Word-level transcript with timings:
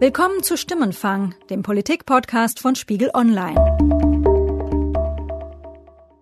Willkommen 0.00 0.42
zu 0.42 0.56
Stimmenfang, 0.56 1.36
dem 1.50 1.62
Politik-Podcast 1.62 2.58
von 2.58 2.74
Spiegel 2.74 3.12
Online. 3.14 3.54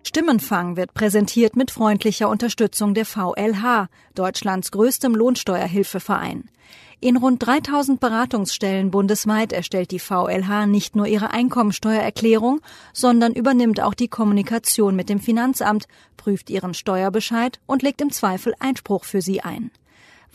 Stimmenfang 0.03 0.77
wird 0.77 0.93
präsentiert 0.93 1.55
mit 1.55 1.71
freundlicher 1.71 2.29
Unterstützung 2.29 2.93
der 2.93 3.05
VLH, 3.05 3.89
Deutschlands 4.13 4.69
größtem 4.69 5.15
Lohnsteuerhilfeverein. 5.15 6.51
In 6.99 7.17
rund 7.17 7.45
3000 7.45 7.99
Beratungsstellen 7.99 8.91
bundesweit 8.91 9.51
erstellt 9.51 9.89
die 9.89 9.99
VLH 9.99 10.67
nicht 10.67 10.95
nur 10.95 11.07
ihre 11.07 11.31
Einkommensteuererklärung, 11.31 12.61
sondern 12.93 13.33
übernimmt 13.33 13.81
auch 13.81 13.95
die 13.95 14.07
Kommunikation 14.07 14.95
mit 14.95 15.09
dem 15.09 15.19
Finanzamt, 15.19 15.87
prüft 16.15 16.51
ihren 16.51 16.75
Steuerbescheid 16.75 17.59
und 17.65 17.81
legt 17.81 18.01
im 18.01 18.11
Zweifel 18.11 18.53
Einspruch 18.59 19.03
für 19.03 19.23
sie 19.23 19.41
ein. 19.41 19.71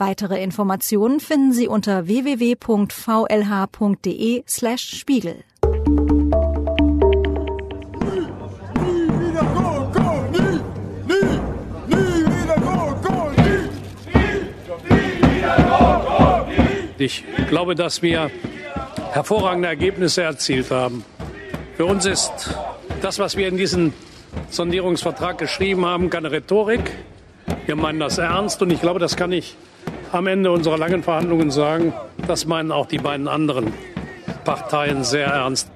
Weitere 0.00 0.40
Informationen 0.40 1.18
finden 1.18 1.52
Sie 1.52 1.66
unter 1.66 2.06
www.vlh.de 2.06 2.94
slash 4.46 4.96
Spiegel. 4.96 5.42
Ich 16.98 17.24
glaube, 17.48 17.74
dass 17.74 18.00
wir 18.00 18.30
hervorragende 19.10 19.66
Ergebnisse 19.66 20.22
erzielt 20.22 20.70
haben. 20.70 21.04
Für 21.76 21.86
uns 21.86 22.06
ist 22.06 22.56
das, 23.02 23.18
was 23.18 23.36
wir 23.36 23.48
in 23.48 23.56
diesen 23.56 23.92
Sondierungsvertrag 24.50 25.38
geschrieben 25.38 25.84
haben, 25.84 26.08
keine 26.08 26.30
Rhetorik. 26.30 26.92
Wir 27.66 27.74
meinen 27.74 27.98
das 27.98 28.18
ernst 28.18 28.62
und 28.62 28.70
ich 28.70 28.80
glaube, 28.80 29.00
das 29.00 29.16
kann 29.16 29.32
ich 29.32 29.56
am 30.12 30.26
Ende 30.26 30.50
unserer 30.50 30.78
langen 30.78 31.02
Verhandlungen 31.02 31.50
sagen, 31.50 31.92
das 32.26 32.46
meinen 32.46 32.72
auch 32.72 32.86
die 32.86 32.98
beiden 32.98 33.28
anderen 33.28 33.72
Parteien 34.44 35.04
sehr 35.04 35.26
ernst. 35.26 35.70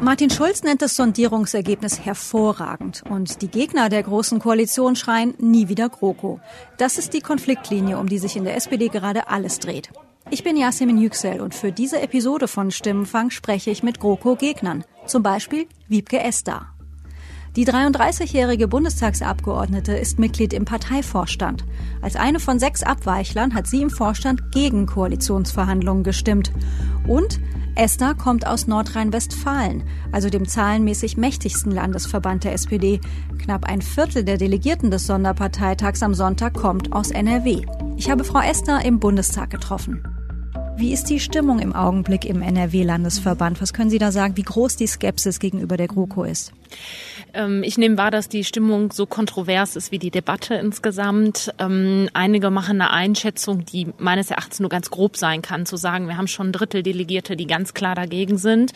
Martin 0.00 0.30
Schulz 0.30 0.62
nennt 0.62 0.80
das 0.80 0.94
Sondierungsergebnis 0.94 2.04
hervorragend 2.04 3.02
und 3.10 3.42
die 3.42 3.48
Gegner 3.48 3.88
der 3.88 4.04
Großen 4.04 4.38
Koalition 4.38 4.94
schreien 4.94 5.34
nie 5.38 5.68
wieder 5.68 5.88
GroKo. 5.88 6.40
Das 6.76 6.98
ist 6.98 7.14
die 7.14 7.20
Konfliktlinie, 7.20 7.98
um 7.98 8.08
die 8.08 8.18
sich 8.18 8.36
in 8.36 8.44
der 8.44 8.54
SPD 8.54 8.88
gerade 8.88 9.28
alles 9.28 9.58
dreht. 9.58 9.90
Ich 10.30 10.44
bin 10.44 10.56
Yasemin 10.56 10.98
Yüksel 10.98 11.40
und 11.40 11.54
für 11.54 11.72
diese 11.72 12.00
Episode 12.00 12.46
von 12.46 12.70
Stimmenfang 12.70 13.30
spreche 13.30 13.70
ich 13.70 13.82
mit 13.82 13.98
GroKo-Gegnern, 13.98 14.84
zum 15.06 15.22
Beispiel 15.22 15.66
Wiebke 15.88 16.20
Esther. 16.20 16.77
Die 17.58 17.66
33-jährige 17.66 18.68
Bundestagsabgeordnete 18.68 19.92
ist 19.96 20.20
Mitglied 20.20 20.52
im 20.52 20.64
Parteivorstand. 20.64 21.64
Als 22.00 22.14
eine 22.14 22.38
von 22.38 22.60
sechs 22.60 22.84
Abweichlern 22.84 23.52
hat 23.52 23.66
sie 23.66 23.82
im 23.82 23.90
Vorstand 23.90 24.52
gegen 24.52 24.86
Koalitionsverhandlungen 24.86 26.04
gestimmt. 26.04 26.52
Und 27.08 27.40
Esther 27.74 28.14
kommt 28.14 28.46
aus 28.46 28.68
Nordrhein-Westfalen, 28.68 29.82
also 30.12 30.30
dem 30.30 30.46
zahlenmäßig 30.46 31.16
mächtigsten 31.16 31.72
Landesverband 31.72 32.44
der 32.44 32.52
SPD. 32.52 33.00
Knapp 33.40 33.64
ein 33.64 33.82
Viertel 33.82 34.22
der 34.22 34.38
Delegierten 34.38 34.92
des 34.92 35.08
Sonderparteitags 35.08 36.04
am 36.04 36.14
Sonntag 36.14 36.54
kommt 36.54 36.92
aus 36.92 37.10
NRW. 37.10 37.62
Ich 37.96 38.08
habe 38.08 38.22
Frau 38.22 38.38
Esther 38.38 38.84
im 38.84 39.00
Bundestag 39.00 39.50
getroffen. 39.50 40.04
Wie 40.76 40.92
ist 40.92 41.06
die 41.06 41.18
Stimmung 41.18 41.58
im 41.58 41.74
Augenblick 41.74 42.24
im 42.24 42.40
NRW-Landesverband? 42.40 43.60
Was 43.60 43.72
können 43.72 43.90
Sie 43.90 43.98
da 43.98 44.12
sagen, 44.12 44.36
wie 44.36 44.42
groß 44.42 44.76
die 44.76 44.86
Skepsis 44.86 45.40
gegenüber 45.40 45.76
der 45.76 45.88
GroKo 45.88 46.22
ist? 46.22 46.52
Ähm, 47.34 47.62
ich 47.62 47.78
nehme 47.78 47.98
wahr, 47.98 48.10
dass 48.10 48.28
die 48.28 48.44
Stimmung 48.44 48.92
so 48.92 49.06
kontrovers 49.06 49.76
ist 49.76 49.92
wie 49.92 49.98
die 49.98 50.10
Debatte 50.10 50.54
insgesamt. 50.54 51.52
Ähm, 51.58 52.08
einige 52.14 52.50
machen 52.50 52.80
eine 52.80 52.90
Einschätzung, 52.90 53.64
die 53.64 53.88
meines 53.98 54.30
Erachtens 54.30 54.60
nur 54.60 54.70
ganz 54.70 54.90
grob 54.90 55.16
sein 55.16 55.42
kann, 55.42 55.66
zu 55.66 55.76
sagen, 55.76 56.08
wir 56.08 56.16
haben 56.16 56.28
schon 56.28 56.48
ein 56.48 56.52
Drittel 56.52 56.82
Delegierte, 56.82 57.36
die 57.36 57.46
ganz 57.46 57.74
klar 57.74 57.94
dagegen 57.94 58.38
sind. 58.38 58.72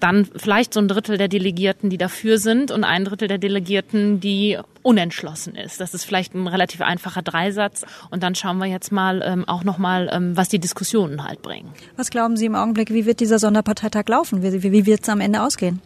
Dann 0.00 0.28
vielleicht 0.36 0.74
so 0.74 0.80
ein 0.80 0.88
Drittel 0.88 1.18
der 1.18 1.28
Delegierten, 1.28 1.90
die 1.90 1.98
dafür 1.98 2.38
sind 2.38 2.70
und 2.70 2.84
ein 2.84 3.04
Drittel 3.04 3.28
der 3.28 3.38
Delegierten, 3.38 4.20
die 4.20 4.58
unentschlossen 4.82 5.54
ist. 5.54 5.80
Das 5.80 5.92
ist 5.92 6.04
vielleicht 6.04 6.34
ein 6.34 6.46
relativ 6.46 6.80
einfacher 6.80 7.22
Dreisatz. 7.22 7.84
Und 8.10 8.22
dann 8.22 8.34
schauen 8.34 8.58
wir 8.58 8.66
jetzt 8.66 8.92
mal 8.92 9.22
ähm, 9.24 9.46
auch 9.46 9.64
nochmal, 9.64 10.08
ähm, 10.12 10.36
was 10.36 10.48
die 10.48 10.58
Diskussionen 10.58 11.24
halt 11.24 11.42
bringen. 11.42 11.72
Was 11.96 12.10
glauben 12.10 12.36
Sie 12.36 12.46
im 12.46 12.54
Augenblick, 12.54 12.90
wie 12.90 13.04
wird 13.04 13.20
dieser 13.20 13.38
Sonderparteitag 13.38 14.08
laufen? 14.08 14.42
Wie, 14.42 14.62
wie, 14.62 14.72
wie 14.72 14.86
wird 14.86 15.02
es 15.02 15.08
am 15.08 15.20
Ende 15.20 15.42
ausgehen? 15.42 15.82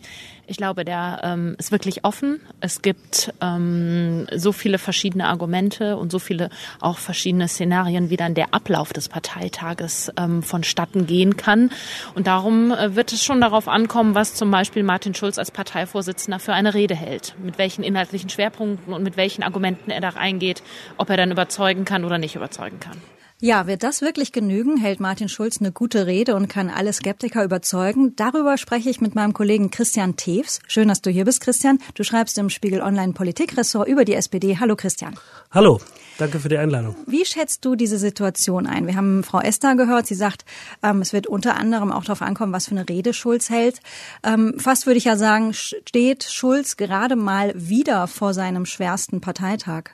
Ich 0.48 0.56
glaube, 0.56 0.84
der 0.84 1.20
ähm, 1.22 1.54
ist 1.58 1.70
wirklich 1.70 2.04
offen. 2.04 2.40
Es 2.60 2.82
gibt 2.82 3.32
ähm, 3.40 4.26
so 4.34 4.50
viele 4.50 4.78
verschiedene 4.78 5.28
Argumente 5.28 5.96
und 5.96 6.10
so 6.10 6.18
viele 6.18 6.50
auch 6.80 6.98
verschiedene 6.98 7.46
Szenarien, 7.46 8.10
wie 8.10 8.16
dann 8.16 8.34
der 8.34 8.52
Ablauf 8.52 8.92
des 8.92 9.08
Parteitages 9.08 10.12
ähm, 10.16 10.42
vonstatten 10.42 11.06
gehen 11.06 11.36
kann. 11.36 11.70
Und 12.16 12.26
darum 12.26 12.72
äh, 12.72 12.96
wird 12.96 13.12
es 13.12 13.24
schon 13.24 13.40
darauf 13.40 13.68
ankommen, 13.68 14.16
was 14.16 14.34
zum 14.34 14.50
Beispiel 14.50 14.82
Martin 14.82 15.14
Schulz 15.14 15.38
als 15.38 15.52
Parteivorsitzender 15.52 16.40
für 16.40 16.54
eine 16.54 16.74
Rede 16.74 16.96
hält, 16.96 17.34
mit 17.42 17.58
welchen 17.58 17.84
inhaltlichen 17.84 18.28
Schwerpunkten 18.28 18.92
und 18.92 19.04
mit 19.04 19.16
welchen 19.16 19.44
Argumenten 19.44 19.92
er 19.92 20.00
da 20.00 20.10
reingeht, 20.10 20.62
ob 20.96 21.08
er 21.08 21.16
dann 21.16 21.30
überzeugen 21.30 21.84
kann 21.84 22.04
oder 22.04 22.18
nicht 22.18 22.34
überzeugen 22.34 22.80
kann. 22.80 23.00
Ja, 23.44 23.66
wird 23.66 23.82
das 23.82 24.02
wirklich 24.02 24.30
genügen? 24.30 24.76
Hält 24.76 25.00
Martin 25.00 25.28
Schulz 25.28 25.58
eine 25.58 25.72
gute 25.72 26.06
Rede 26.06 26.36
und 26.36 26.46
kann 26.46 26.70
alle 26.70 26.92
Skeptiker 26.92 27.42
überzeugen? 27.42 28.14
Darüber 28.14 28.56
spreche 28.56 28.88
ich 28.88 29.00
mit 29.00 29.16
meinem 29.16 29.32
Kollegen 29.32 29.72
Christian 29.72 30.14
Tews. 30.14 30.60
Schön, 30.68 30.86
dass 30.86 31.02
du 31.02 31.10
hier 31.10 31.24
bist, 31.24 31.40
Christian. 31.40 31.80
Du 31.94 32.04
schreibst 32.04 32.38
im 32.38 32.50
Spiegel 32.50 32.80
Online 32.80 33.14
Politikressort 33.14 33.88
über 33.88 34.04
die 34.04 34.14
SPD. 34.14 34.58
Hallo, 34.60 34.76
Christian. 34.76 35.18
Hallo. 35.50 35.80
Danke 36.18 36.38
für 36.38 36.48
die 36.48 36.56
Einladung. 36.56 36.94
Wie 37.08 37.24
schätzt 37.24 37.64
du 37.64 37.74
diese 37.74 37.98
Situation 37.98 38.68
ein? 38.68 38.86
Wir 38.86 38.94
haben 38.94 39.24
Frau 39.24 39.40
Esther 39.40 39.74
gehört. 39.74 40.06
Sie 40.06 40.14
sagt, 40.14 40.44
ähm, 40.84 41.00
es 41.00 41.12
wird 41.12 41.26
unter 41.26 41.56
anderem 41.56 41.90
auch 41.90 42.04
darauf 42.04 42.22
ankommen, 42.22 42.52
was 42.52 42.66
für 42.66 42.76
eine 42.76 42.88
Rede 42.88 43.12
Schulz 43.12 43.50
hält. 43.50 43.80
Ähm, 44.22 44.54
fast 44.58 44.86
würde 44.86 44.98
ich 44.98 45.04
ja 45.06 45.16
sagen, 45.16 45.52
steht 45.52 46.22
Schulz 46.22 46.76
gerade 46.76 47.16
mal 47.16 47.52
wieder 47.56 48.06
vor 48.06 48.34
seinem 48.34 48.66
schwersten 48.66 49.20
Parteitag. 49.20 49.90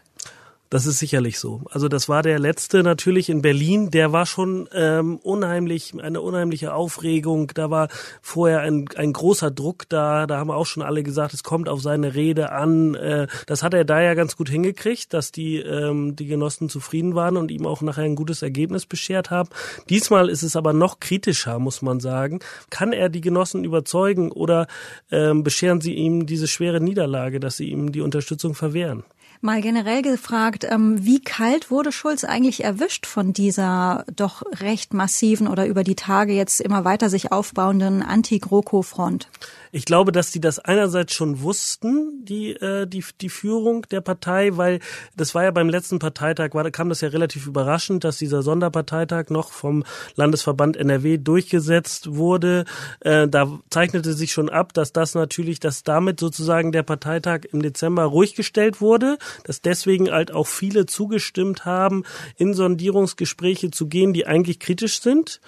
Das 0.71 0.85
ist 0.85 0.99
sicherlich 0.99 1.39
so. 1.39 1.63
Also 1.71 1.89
das 1.89 2.11
war 2.11 2.23
der 2.23 2.39
letzte 2.39 2.83
natürlich 2.83 3.31
in 3.31 3.41
Berlin. 3.41 3.91
Der 3.91 4.13
war 4.13 4.27
schon 4.27 4.69
ähm, 4.75 5.17
unheimlich, 5.23 5.95
eine 5.99 6.21
unheimliche 6.21 6.75
Aufregung. 6.75 7.51
Da 7.55 7.71
war 7.71 7.89
vorher 8.21 8.61
ein, 8.61 8.85
ein 8.97 9.15
großer 9.15 9.51
Druck 9.51 9.89
da. 9.89 10.27
Da 10.27 10.37
haben 10.37 10.51
auch 10.51 10.67
schon 10.67 10.83
alle 10.83 11.03
gesagt, 11.03 11.33
es 11.33 11.43
kommt 11.43 11.71
auf 11.71 11.81
seine 11.81 12.15
Rede 12.15 12.53
an. 12.53 12.95
Äh, 12.95 13.29
das 13.47 13.63
hat 13.63 13.73
er 13.73 13.87
da 13.87 14.03
ja 14.03 14.13
ganz 14.13 14.37
gut 14.37 14.51
hingekriegt, 14.51 15.15
dass 15.15 15.33
die, 15.33 15.57
ähm, 15.57 16.17
die 16.17 16.27
Genossen 16.27 16.69
zufrieden 16.69 17.15
waren 17.15 17.39
und 17.39 17.51
ihm 17.51 17.67
auch 17.67 17.81
nachher 17.81 18.05
ein 18.05 18.17
gutes 18.17 18.43
Ergebnis 18.43 18.85
beschert 18.85 19.31
haben. 19.31 19.49
Diesmal 19.89 20.29
ist 20.29 20.43
es 20.43 20.55
aber 20.55 20.75
noch 20.75 21.01
kritischer, 21.01 21.59
muss 21.59 21.81
man 21.81 21.99
sagen. 21.99 22.41
Kann 22.69 22.93
er 22.93 23.09
die 23.09 23.23
Genossen 23.23 23.65
überzeugen 23.65 24.31
oder 24.31 24.67
ähm, 25.11 25.45
bescheren 25.45 25.81
sie 25.81 25.95
ihm 25.95 26.27
diese 26.27 26.47
schwere 26.47 26.81
Niederlage, 26.81 27.41
dass 27.41 27.57
sie 27.57 27.71
ihm 27.71 27.91
die 27.91 28.03
Unterstützung 28.03 28.55
verwehren? 28.55 29.05
Mal 29.41 29.61
generell 29.61 30.03
gefragt, 30.03 30.67
ähm, 30.69 31.05
wie 31.05 31.21
kalt 31.21 31.71
wurde 31.71 31.93
Schulz 31.93 32.25
eigentlich 32.25 32.65
erwischt 32.65 33.07
von 33.07 33.33
dieser 33.33 34.05
doch 34.15 34.43
recht 34.61 34.95
massiven 34.95 35.47
oder 35.47 35.67
über 35.67 35.85
die 35.85 35.95
Tage 35.95 36.33
jetzt 36.33 36.61
immer 36.61 36.85
weiter 36.85 37.09
sich 37.09 37.31
aufbauenden 37.31 38.03
Anti-GroKo-Front? 38.03 39.29
Ich 39.71 39.85
glaube, 39.85 40.13
dass 40.13 40.33
die 40.33 40.41
das 40.41 40.59
einerseits 40.59 41.13
schon 41.15 41.43
wussten, 41.43 42.25
die, 42.25 42.53
äh, 42.53 42.87
die, 42.87 43.05
die 43.21 43.29
Führung 43.29 43.83
der 43.91 44.01
Partei, 44.01 44.57
weil 44.57 44.81
das 45.17 45.35
war 45.35 45.45
ja 45.45 45.51
beim 45.51 45.69
letzten 45.69 45.99
Parteitag, 45.99 46.55
war, 46.55 46.69
kam 46.71 46.89
das 46.89 47.01
ja 47.01 47.09
relativ 47.09 47.47
überraschend, 47.47 48.03
dass 48.03 48.17
dieser 48.17 48.43
Sonderparteitag 48.43 49.27
noch 49.29 49.53
vom 49.53 49.85
Landesverband 50.17 50.77
NRW 50.77 51.19
durchgesetzt 51.19 52.15
wurde. 52.15 52.65
Äh, 53.01 53.29
da 53.29 53.61
zeichnete 53.71 54.15
sich 54.15 54.33
schon 54.33 54.49
ab, 54.49 54.73
dass 54.73 54.93
das 54.93 55.15
natürlich, 55.15 55.61
dass 55.61 55.83
damit 55.85 56.19
sozusagen 56.19 56.73
der 56.73 56.83
Parteitag 56.83 57.41
im 57.53 57.63
Dezember 57.63 58.05
ruhig 58.05 58.35
gestellt 58.35 58.81
wurde, 58.81 59.19
dass 59.45 59.61
deswegen 59.61 60.11
halt 60.11 60.33
auch 60.33 60.47
viele 60.47 60.87
zugestimmt 60.87 61.65
haben, 61.65 62.05
in 62.37 62.55
Sondierungsgespräche 62.55 63.71
zu 63.71 63.87
gehen, 63.87 64.13
die 64.13 64.27
eigentlich 64.27 64.59
kritisch 64.59 65.01
sind. 65.01 65.41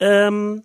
Ähm, 0.00 0.62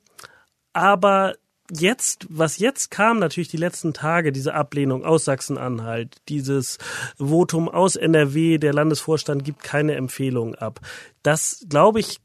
aber 0.73 1.35
jetzt, 1.71 2.27
was 2.29 2.59
jetzt 2.59 2.91
kam, 2.91 3.19
natürlich 3.19 3.49
die 3.49 3.57
letzten 3.57 3.93
Tage, 3.93 4.31
diese 4.31 4.53
Ablehnung 4.53 5.05
aus 5.05 5.25
Sachsen-Anhalt, 5.25 6.17
dieses 6.27 6.77
Votum 7.17 7.69
aus 7.69 7.95
NRW, 7.95 8.57
der 8.57 8.73
Landesvorstand 8.73 9.43
gibt 9.43 9.63
keine 9.63 9.95
Empfehlung 9.95 10.55
ab. 10.55 10.81
Das, 11.23 11.65
glaube 11.69 11.99
ich, 11.99 12.19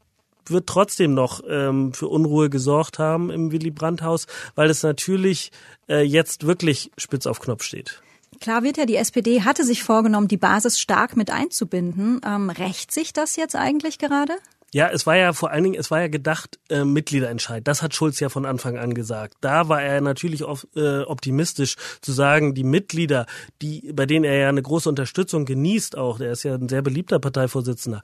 wird 0.49 0.67
trotzdem 0.67 1.13
noch 1.13 1.41
ähm, 1.47 1.93
für 1.93 2.07
Unruhe 2.07 2.49
gesorgt 2.49 2.99
haben 2.99 3.29
im 3.29 3.51
Willy 3.51 3.71
Brandt-Haus, 3.71 4.27
weil 4.55 4.69
es 4.69 4.83
natürlich 4.83 5.51
äh, 5.89 6.01
jetzt 6.01 6.45
wirklich 6.45 6.91
spitz 6.97 7.27
auf 7.27 7.39
Knopf 7.39 7.63
steht. 7.63 8.01
Klar 8.39 8.63
wird 8.63 8.77
ja, 8.77 8.85
die 8.85 8.95
SPD 8.95 9.41
hatte 9.41 9.63
sich 9.63 9.83
vorgenommen, 9.83 10.27
die 10.27 10.37
Basis 10.37 10.79
stark 10.79 11.17
mit 11.17 11.31
einzubinden. 11.31 12.21
Ähm, 12.25 12.49
rächt 12.49 12.91
sich 12.91 13.13
das 13.13 13.35
jetzt 13.35 13.55
eigentlich 13.55 13.97
gerade? 13.97 14.33
Ja, 14.73 14.89
es 14.89 15.07
war 15.07 15.15
ja 15.15 15.31
vor 15.31 15.51
allen 15.51 15.63
Dingen, 15.63 15.79
es 15.79 15.91
war 15.91 16.01
ja 16.01 16.07
gedacht 16.09 16.59
äh, 16.69 16.83
Mitgliederentscheid. 16.83 17.65
Das 17.65 17.81
hat 17.81 17.95
Schulz 17.95 18.19
ja 18.19 18.27
von 18.27 18.45
Anfang 18.45 18.77
an 18.77 18.93
gesagt. 18.93 19.35
Da 19.39 19.69
war 19.69 19.81
er 19.81 20.01
natürlich 20.01 20.43
auf, 20.43 20.67
äh, 20.75 20.99
optimistisch 21.03 21.75
zu 22.01 22.11
sagen, 22.11 22.53
die 22.53 22.65
Mitglieder, 22.65 23.27
die 23.61 23.91
bei 23.93 24.05
denen 24.05 24.25
er 24.25 24.37
ja 24.37 24.49
eine 24.49 24.61
große 24.61 24.89
Unterstützung 24.89 25.45
genießt, 25.45 25.97
auch, 25.97 26.17
der 26.17 26.31
ist 26.31 26.43
ja 26.43 26.55
ein 26.55 26.67
sehr 26.67 26.81
beliebter 26.81 27.19
Parteivorsitzender, 27.19 28.01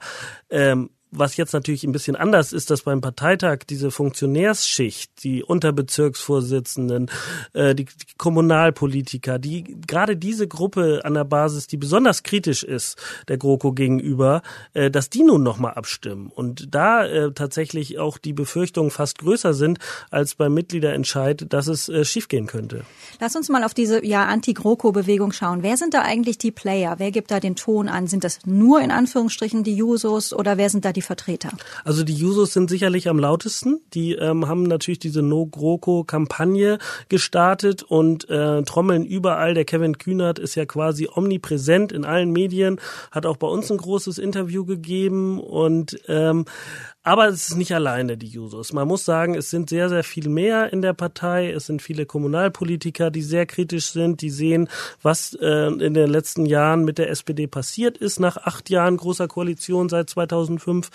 ähm, 0.48 0.88
was 1.16 1.36
jetzt 1.36 1.52
natürlich 1.52 1.84
ein 1.84 1.92
bisschen 1.92 2.16
anders 2.16 2.52
ist, 2.52 2.70
dass 2.70 2.82
beim 2.82 3.00
Parteitag 3.00 3.60
diese 3.68 3.90
Funktionärsschicht, 3.90 5.22
die 5.22 5.42
Unterbezirksvorsitzenden, 5.42 7.10
äh, 7.52 7.74
die, 7.74 7.86
Kommunalpolitiker, 8.18 9.38
die 9.38 9.64
gerade 9.86 10.16
diese 10.16 10.48
Gruppe 10.48 11.02
an 11.04 11.14
der 11.14 11.24
Basis, 11.24 11.66
die 11.66 11.76
besonders 11.76 12.22
kritisch 12.22 12.62
ist 12.62 12.96
der 13.28 13.38
GroKo 13.38 13.72
gegenüber, 13.72 14.42
äh, 14.72 14.90
dass 14.90 15.10
die 15.10 15.22
nun 15.22 15.42
nochmal 15.42 15.74
abstimmen 15.74 16.30
und 16.34 16.74
da 16.74 17.04
äh, 17.04 17.32
tatsächlich 17.32 17.98
auch 17.98 18.18
die 18.18 18.32
Befürchtungen 18.32 18.90
fast 18.90 19.18
größer 19.18 19.54
sind 19.54 19.78
als 20.10 20.34
beim 20.34 20.54
Mitgliederentscheid, 20.54 21.46
dass 21.52 21.66
es 21.66 21.88
äh, 21.88 22.04
schiefgehen 22.04 22.46
könnte. 22.46 22.84
Lass 23.20 23.36
uns 23.36 23.48
mal 23.48 23.64
auf 23.64 23.74
diese 23.74 24.04
ja 24.04 24.24
Anti-GroKo-Bewegung 24.26 25.32
schauen. 25.32 25.62
Wer 25.62 25.76
sind 25.76 25.94
da 25.94 26.02
eigentlich 26.02 26.38
die 26.38 26.50
Player? 26.50 26.94
Wer 26.98 27.10
gibt 27.10 27.30
da 27.30 27.40
den 27.40 27.56
Ton 27.56 27.88
an? 27.88 28.06
Sind 28.06 28.24
das 28.24 28.40
nur 28.46 28.80
in 28.80 28.90
Anführungsstrichen 28.90 29.64
die 29.64 29.74
Jusos 29.74 30.32
oder 30.32 30.56
wer 30.56 30.70
sind 30.70 30.84
da 30.84 30.92
die 30.92 31.02
Vertreter? 31.04 31.50
Also 31.84 32.02
die 32.04 32.14
Jusos 32.14 32.52
sind 32.52 32.70
sicherlich 32.70 33.08
am 33.08 33.18
lautesten. 33.18 33.80
Die 33.94 34.12
ähm, 34.12 34.48
haben 34.48 34.64
natürlich 34.64 34.98
diese 34.98 35.22
No-GroKo-Kampagne 35.22 36.78
gestartet 37.08 37.82
und 37.82 38.28
äh, 38.28 38.62
trommeln 38.62 39.04
überall. 39.04 39.54
Der 39.54 39.64
Kevin 39.64 39.98
Kühnert 39.98 40.38
ist 40.38 40.54
ja 40.54 40.66
quasi 40.66 41.08
omnipräsent 41.12 41.92
in 41.92 42.04
allen 42.04 42.32
Medien, 42.32 42.80
hat 43.10 43.26
auch 43.26 43.36
bei 43.36 43.46
uns 43.46 43.70
ein 43.70 43.78
großes 43.78 44.18
Interview 44.18 44.64
gegeben 44.64 45.40
und 45.40 45.98
ähm, 46.08 46.44
aber 47.04 47.28
es 47.28 47.50
ist 47.50 47.56
nicht 47.56 47.74
alleine 47.74 48.16
die 48.16 48.26
Jusos. 48.26 48.72
Man 48.72 48.88
muss 48.88 49.04
sagen, 49.04 49.34
es 49.34 49.50
sind 49.50 49.68
sehr, 49.68 49.90
sehr 49.90 50.02
viel 50.02 50.30
mehr 50.30 50.72
in 50.72 50.80
der 50.80 50.94
Partei. 50.94 51.50
Es 51.50 51.66
sind 51.66 51.82
viele 51.82 52.06
Kommunalpolitiker, 52.06 53.10
die 53.10 53.20
sehr 53.20 53.44
kritisch 53.44 53.90
sind, 53.90 54.22
die 54.22 54.30
sehen, 54.30 54.70
was 55.02 55.36
äh, 55.38 55.66
in 55.66 55.92
den 55.92 56.08
letzten 56.08 56.46
Jahren 56.46 56.82
mit 56.86 56.96
der 56.96 57.10
SPD 57.10 57.46
passiert 57.46 57.98
ist, 57.98 58.20
nach 58.20 58.38
acht 58.38 58.70
Jahren 58.70 58.96
großer 58.96 59.28
Koalition 59.28 59.90
seit 59.90 60.08
2005. 60.08 60.88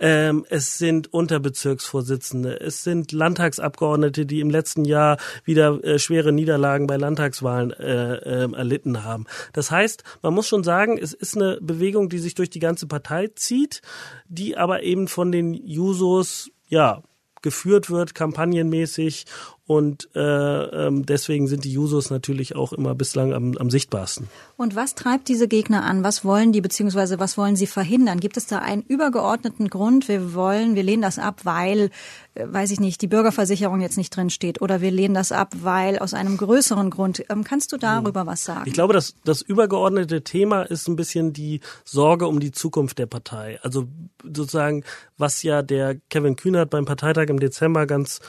Ähm, 0.00 0.44
es 0.50 0.76
sind 0.76 1.12
Unterbezirksvorsitzende, 1.14 2.60
es 2.60 2.82
sind 2.82 3.12
Landtagsabgeordnete, 3.12 4.26
die 4.26 4.40
im 4.40 4.50
letzten 4.50 4.84
Jahr 4.84 5.18
wieder 5.44 5.82
äh, 5.84 6.00
schwere 6.00 6.32
Niederlagen 6.32 6.88
bei 6.88 6.96
Landtagswahlen 6.96 7.70
äh, 7.70 8.14
äh, 8.16 8.52
erlitten 8.52 9.04
haben. 9.04 9.26
Das 9.52 9.70
heißt, 9.70 10.02
man 10.20 10.34
muss 10.34 10.48
schon 10.48 10.64
sagen, 10.64 10.98
es 11.00 11.12
ist 11.12 11.36
eine 11.36 11.58
Bewegung, 11.60 12.08
die 12.08 12.18
sich 12.18 12.34
durch 12.34 12.50
die 12.50 12.58
ganze 12.58 12.88
Partei 12.88 13.28
zieht, 13.36 13.82
die 14.26 14.56
aber 14.56 14.82
eben 14.82 15.06
von 15.06 15.30
den 15.30 15.43
den 15.52 15.66
Jusos 15.66 16.50
ja 16.68 17.02
geführt 17.42 17.90
wird, 17.90 18.14
kampagnenmäßig 18.14 19.26
und 19.66 20.10
äh, 20.14 20.20
ähm, 20.20 21.06
deswegen 21.06 21.46
sind 21.46 21.64
die 21.64 21.72
Jusos 21.72 22.10
natürlich 22.10 22.54
auch 22.54 22.74
immer 22.74 22.94
bislang 22.94 23.32
am, 23.32 23.56
am 23.56 23.70
sichtbarsten. 23.70 24.28
Und 24.58 24.76
was 24.76 24.94
treibt 24.94 25.28
diese 25.28 25.48
Gegner 25.48 25.84
an? 25.84 26.04
Was 26.04 26.22
wollen 26.22 26.52
die 26.52 26.60
beziehungsweise 26.60 27.18
was 27.18 27.38
wollen 27.38 27.56
sie 27.56 27.66
verhindern? 27.66 28.20
Gibt 28.20 28.36
es 28.36 28.46
da 28.46 28.58
einen 28.58 28.82
übergeordneten 28.82 29.68
Grund? 29.68 30.06
Wir 30.06 30.34
wollen, 30.34 30.74
wir 30.74 30.82
lehnen 30.82 31.00
das 31.00 31.18
ab, 31.18 31.40
weil, 31.44 31.90
äh, 32.34 32.46
weiß 32.46 32.72
ich 32.72 32.80
nicht, 32.80 33.00
die 33.00 33.06
Bürgerversicherung 33.06 33.80
jetzt 33.80 33.96
nicht 33.96 34.14
drin 34.14 34.28
steht 34.28 34.60
oder 34.60 34.82
wir 34.82 34.90
lehnen 34.90 35.14
das 35.14 35.32
ab, 35.32 35.54
weil 35.62 35.98
aus 35.98 36.12
einem 36.12 36.36
größeren 36.36 36.90
Grund. 36.90 37.24
Ähm, 37.30 37.42
kannst 37.42 37.72
du 37.72 37.78
darüber 37.78 38.20
hm. 38.20 38.26
was 38.26 38.44
sagen? 38.44 38.64
Ich 38.66 38.74
glaube, 38.74 38.92
dass 38.92 39.14
das 39.24 39.40
übergeordnete 39.40 40.22
Thema 40.22 40.62
ist 40.62 40.88
ein 40.88 40.96
bisschen 40.96 41.32
die 41.32 41.60
Sorge 41.84 42.26
um 42.26 42.38
die 42.38 42.52
Zukunft 42.52 42.98
der 42.98 43.06
Partei. 43.06 43.58
Also 43.62 43.88
sozusagen, 44.22 44.84
was 45.16 45.42
ja 45.42 45.62
der 45.62 45.96
Kevin 46.10 46.36
Kühnert 46.36 46.68
beim 46.68 46.84
Parteitag 46.84 47.28
im 47.28 47.40
Dezember 47.40 47.86
ganz 47.86 48.20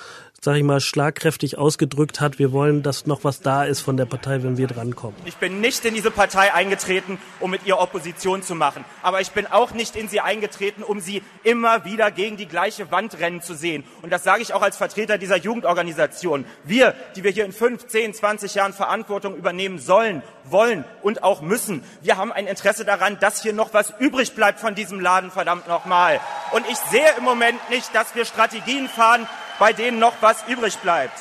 sage 0.45 0.59
ich 0.59 0.63
mal, 0.63 0.80
schlagkräftig 0.80 1.57
ausgedrückt 1.57 2.21
hat, 2.21 2.38
wir 2.38 2.51
wollen, 2.51 2.83
dass 2.83 3.07
noch 3.07 3.24
was 3.24 3.42
da 3.42 3.63
ist 3.65 3.81
von 3.81 3.97
der 3.97 4.06
Partei, 4.06 4.44
wenn 4.44 4.57
wir 4.57 4.68
drankommen. 4.68 5.15
Ich 5.25 5.38
bin 5.38 5.59
nicht 5.59 5.83
in 5.86 5.95
diese 5.95 6.12
Partei 6.12 6.53
eingetreten, 6.53 7.18
um 7.39 7.50
mit 7.50 7.65
ihr 7.65 7.80
Opposition 7.80 8.44
zu 8.44 8.53
machen. 8.53 8.86
Aber 9.01 9.21
ich 9.21 9.31
bin 9.31 9.47
auch 9.47 9.71
nicht 9.71 9.95
in 9.95 10.07
sie 10.07 10.21
eingetreten, 10.21 10.83
um 10.83 11.00
sie 11.00 11.24
immer 11.44 11.83
wieder 11.83 12.12
gegen 12.12 12.38
die 12.38 12.45
gleiche 12.45 12.92
Wand 12.92 13.19
rennen 13.19 13.42
zu 13.42 13.56
sehen. 13.56 13.83
Und 14.03 14.13
das 14.13 14.24
sage 14.24 14.44
ich 14.44 14.53
auch 14.53 14.62
als 14.62 14.77
Vertreter 14.77 15.18
dieser 15.18 15.38
Jugendorganisation. 15.38 16.45
Wir, 16.63 16.94
die 17.15 17.24
wir 17.24 17.31
hier 17.31 17.45
in 17.45 17.51
fünf, 17.51 17.88
zehn, 17.88 18.13
zwanzig 18.13 18.53
Jahren 18.53 18.74
Verantwortung 18.74 19.36
übernehmen 19.36 19.80
sollen, 19.80 20.21
wollen 20.44 20.86
und 21.01 21.24
auch 21.24 21.42
müssen, 21.42 21.83
wir 22.03 22.18
haben 22.18 22.31
ein 22.31 22.45
Interesse 22.45 22.86
daran, 22.86 23.18
dass 23.19 23.42
hier 23.42 23.53
noch 23.53 23.74
was 23.74 23.94
übrig 23.97 24.36
bleibt 24.36 24.59
von 24.59 24.75
diesem 24.75 25.00
Laden, 25.00 25.31
verdammt 25.31 25.68
nochmal. 25.68 26.19
Und 26.51 26.68
ich 26.69 26.77
sehe 26.92 27.15
im 27.18 27.24
Moment 27.24 27.68
nicht, 27.71 27.95
dass 27.95 28.13
wir 28.13 28.25
Strategien 28.25 28.88
fahren, 28.88 29.27
bei 29.60 29.74
denen 29.74 30.00
noch 30.00 30.16
was 30.22 30.48
übrig 30.48 30.78
bleibt. 30.78 31.19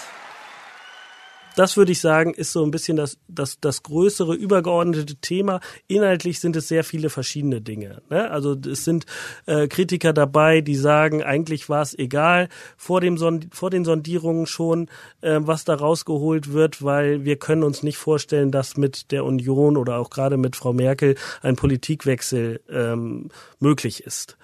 Das 1.56 1.76
würde 1.76 1.92
ich 1.92 2.00
sagen, 2.00 2.34
ist 2.34 2.52
so 2.52 2.64
ein 2.64 2.72
bisschen 2.72 2.96
das, 2.96 3.16
das, 3.28 3.60
das 3.60 3.84
größere, 3.84 4.34
übergeordnete 4.34 5.16
Thema. 5.16 5.60
Inhaltlich 5.86 6.40
sind 6.40 6.56
es 6.56 6.66
sehr 6.66 6.82
viele 6.82 7.10
verschiedene 7.10 7.60
Dinge. 7.60 8.02
Ne? 8.10 8.28
Also 8.30 8.54
es 8.54 8.84
sind 8.84 9.06
äh, 9.46 9.68
Kritiker 9.68 10.12
dabei, 10.12 10.62
die 10.62 10.74
sagen, 10.74 11.22
eigentlich 11.22 11.68
war 11.68 11.82
es 11.82 11.96
egal 11.96 12.48
vor, 12.76 13.00
dem 13.00 13.18
Sond 13.18 13.48
vor 13.52 13.70
den 13.70 13.84
Sondierungen 13.84 14.46
schon, 14.46 14.88
äh, 15.20 15.38
was 15.40 15.64
da 15.64 15.74
rausgeholt 15.74 16.52
wird, 16.52 16.82
weil 16.82 17.24
wir 17.24 17.36
können 17.36 17.62
uns 17.62 17.84
nicht 17.84 17.98
vorstellen, 17.98 18.50
dass 18.50 18.76
mit 18.76 19.12
der 19.12 19.24
Union 19.24 19.76
oder 19.76 19.98
auch 19.98 20.10
gerade 20.10 20.36
mit 20.36 20.56
Frau 20.56 20.72
Merkel 20.72 21.14
ein 21.40 21.54
Politikwechsel 21.54 22.62
ähm, 22.68 23.30
möglich 23.60 24.02
ist. 24.02 24.36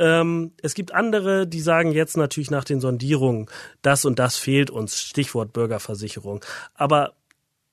Ähm, 0.00 0.52
es 0.62 0.74
gibt 0.74 0.94
andere, 0.94 1.46
die 1.46 1.60
sagen 1.60 1.92
jetzt 1.92 2.16
natürlich 2.16 2.50
nach 2.50 2.64
den 2.64 2.80
Sondierungen, 2.80 3.48
das 3.82 4.06
und 4.06 4.18
das 4.18 4.36
fehlt 4.36 4.70
uns, 4.70 4.98
Stichwort 4.98 5.52
Bürgerversicherung. 5.52 6.42
Aber 6.74 7.12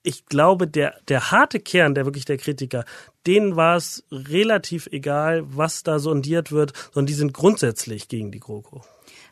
ich 0.03 0.25
glaube, 0.25 0.67
der, 0.67 0.99
der 1.07 1.31
harte 1.31 1.59
Kern, 1.59 1.95
der 1.95 2.05
wirklich 2.05 2.25
der 2.25 2.37
Kritiker, 2.37 2.83
denen 3.25 3.55
war 3.55 3.77
es 3.77 4.03
relativ 4.11 4.87
egal, 4.91 5.43
was 5.47 5.83
da 5.83 5.99
sondiert 5.99 6.51
wird, 6.51 6.73
sondern 6.93 7.07
die 7.07 7.13
sind 7.13 7.33
grundsätzlich 7.33 8.09
gegen 8.09 8.31
die 8.31 8.39
GroKo. 8.41 8.83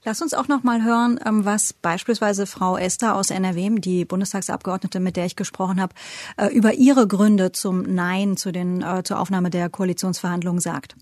Lass 0.07 0.21
uns 0.21 0.35
auch 0.35 0.47
noch 0.47 0.61
mal 0.61 0.83
hören, 0.83 1.19
ähm, 1.25 1.45
was 1.45 1.73
beispielsweise 1.73 2.45
Frau 2.45 2.77
Esther 2.77 3.15
aus 3.15 3.31
NRW, 3.31 3.71
die 3.79 4.05
Bundestagsabgeordnete, 4.05 4.99
mit 4.99 5.15
der 5.15 5.25
ich 5.25 5.35
gesprochen 5.35 5.81
habe, 5.81 5.95
äh, 6.37 6.55
über 6.55 6.75
ihre 6.75 7.07
Gründe 7.07 7.51
zum 7.51 7.81
Nein 7.81 8.37
zu 8.37 8.51
den, 8.51 8.83
äh, 8.83 9.01
zur 9.03 9.19
Aufnahme 9.19 9.49
der 9.49 9.67
Koalitionsverhandlungen 9.67 10.61
sagt. 10.61 10.95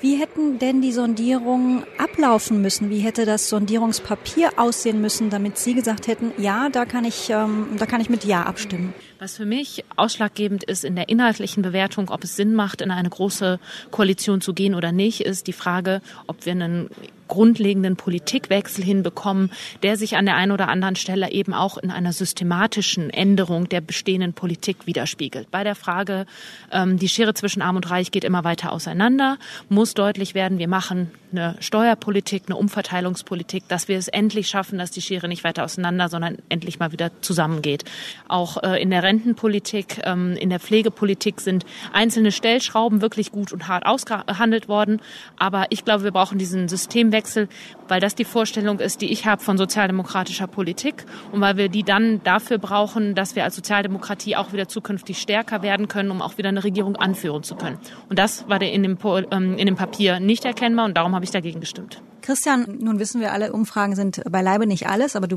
Wie 0.00 0.20
hätten 0.20 0.60
denn 0.60 0.82
die 0.82 0.92
Sondierungen 0.92 1.82
ablaufen 1.98 2.62
müssen? 2.62 2.90
Wie 2.90 3.00
hätte 3.00 3.24
das 3.24 3.48
Sondierungspapier 3.48 4.50
aussehen 4.56 5.00
müssen, 5.00 5.30
damit 5.30 5.58
Sie 5.58 5.74
gesagt 5.74 6.06
hätten, 6.06 6.30
ja, 6.38 6.68
da 6.68 6.84
kann 6.84 7.04
ich, 7.04 7.30
ähm, 7.30 7.68
da 7.78 7.86
kann 7.86 8.00
ich 8.00 8.08
mit 8.08 8.24
Ja 8.24 8.44
abstimmen? 8.44 8.94
Was 9.18 9.36
für 9.36 9.46
mich 9.46 9.84
ausschlaggebend 9.96 10.62
ist 10.62 10.84
in 10.84 10.94
der 10.94 11.08
inhaltlichen 11.08 11.62
Bewertung, 11.62 12.10
ob 12.10 12.22
es 12.22 12.36
Sinn 12.36 12.54
macht, 12.54 12.82
in 12.82 12.92
eine 12.92 13.08
große 13.08 13.58
Koalition 13.90 14.40
zu 14.40 14.54
gehen 14.54 14.74
oder 14.76 14.92
nicht, 14.92 15.22
ist 15.22 15.46
die 15.46 15.52
Frage, 15.52 16.02
ob 16.26 16.44
wir 16.44 16.52
einen 16.52 16.90
grundlegenden 17.28 17.96
Politikwechsel 17.96 18.84
hinbekommen, 18.84 19.50
der 19.82 19.96
sich 19.96 20.16
an 20.16 20.26
der 20.26 20.36
einen 20.36 20.52
oder 20.52 20.68
anderen 20.68 20.96
Stelle 20.96 21.30
eben 21.30 21.54
auch 21.54 21.78
in 21.78 21.90
einer 21.90 22.12
systematischen 22.12 23.10
Änderung 23.10 23.68
der 23.68 23.80
bestehenden 23.80 24.32
Politik 24.32 24.86
widerspiegelt. 24.86 25.50
Bei 25.50 25.64
der 25.64 25.74
Frage, 25.74 26.26
ähm, 26.72 26.98
die 26.98 27.08
Schere 27.08 27.34
zwischen 27.34 27.62
Arm 27.62 27.76
und 27.76 27.90
Reich 27.90 28.10
geht 28.10 28.24
immer 28.24 28.44
weiter 28.44 28.72
auseinander, 28.72 29.38
muss 29.68 29.94
deutlich 29.94 30.34
werden, 30.34 30.58
wir 30.58 30.68
machen 30.68 31.10
eine 31.36 31.56
Steuerpolitik, 31.60 32.44
eine 32.46 32.56
Umverteilungspolitik, 32.56 33.66
dass 33.68 33.88
wir 33.88 33.98
es 33.98 34.08
endlich 34.08 34.48
schaffen, 34.48 34.78
dass 34.78 34.90
die 34.90 35.02
Schere 35.02 35.28
nicht 35.28 35.44
weiter 35.44 35.64
auseinander, 35.64 36.08
sondern 36.08 36.38
endlich 36.48 36.78
mal 36.78 36.92
wieder 36.92 37.10
zusammengeht. 37.20 37.84
Auch 38.28 38.62
äh, 38.62 38.80
in 38.80 38.90
der 38.90 39.02
Rentenpolitik, 39.02 40.00
ähm, 40.04 40.36
in 40.36 40.50
der 40.50 40.60
Pflegepolitik 40.60 41.40
sind 41.40 41.64
einzelne 41.92 42.32
Stellschrauben 42.32 43.00
wirklich 43.00 43.32
gut 43.32 43.52
und 43.52 43.68
hart 43.68 43.86
ausgehandelt 43.86 44.68
worden. 44.68 45.00
Aber 45.36 45.66
ich 45.70 45.84
glaube, 45.84 46.04
wir 46.04 46.12
brauchen 46.12 46.38
diesen 46.38 46.68
Systemwechsel, 47.14 47.48
weil 47.88 48.00
das 48.00 48.14
die 48.14 48.24
Vorstellung 48.24 48.80
ist, 48.80 49.00
die 49.00 49.12
ich 49.12 49.26
habe 49.26 49.42
von 49.42 49.58
sozialdemokratischer 49.58 50.46
Politik 50.46 51.04
und 51.32 51.40
weil 51.40 51.56
wir 51.56 51.68
die 51.68 51.82
dann 51.82 52.22
dafür 52.24 52.58
brauchen, 52.58 53.14
dass 53.14 53.36
wir 53.36 53.44
als 53.44 53.56
Sozialdemokratie 53.56 54.36
auch 54.36 54.52
wieder 54.52 54.68
zukünftig 54.68 55.18
stärker 55.18 55.62
werden 55.62 55.88
können, 55.88 56.10
um 56.10 56.22
auch 56.22 56.38
wieder 56.38 56.48
eine 56.48 56.64
Regierung 56.64 56.96
anführen 56.96 57.42
zu 57.42 57.54
können. 57.56 57.78
Und 58.08 58.18
das 58.18 58.48
war 58.48 58.60
in 58.60 58.82
dem, 58.82 58.98
ähm, 59.30 59.58
in 59.58 59.66
dem 59.66 59.76
Papier 59.76 60.18
nicht 60.18 60.44
erkennbar 60.44 60.86
und 60.86 60.96
darum 60.96 61.14
habe 61.14 61.24
ich 61.24 61.30
dagegen 61.30 61.60
gestimmt. 61.60 62.02
Christian, 62.22 62.78
nun 62.80 62.98
wissen 62.98 63.20
wir 63.20 63.32
alle, 63.32 63.52
Umfragen 63.52 63.94
sind 63.94 64.22
beileibe 64.30 64.66
nicht 64.66 64.86
alles, 64.86 65.14
aber 65.14 65.26
du 65.28 65.36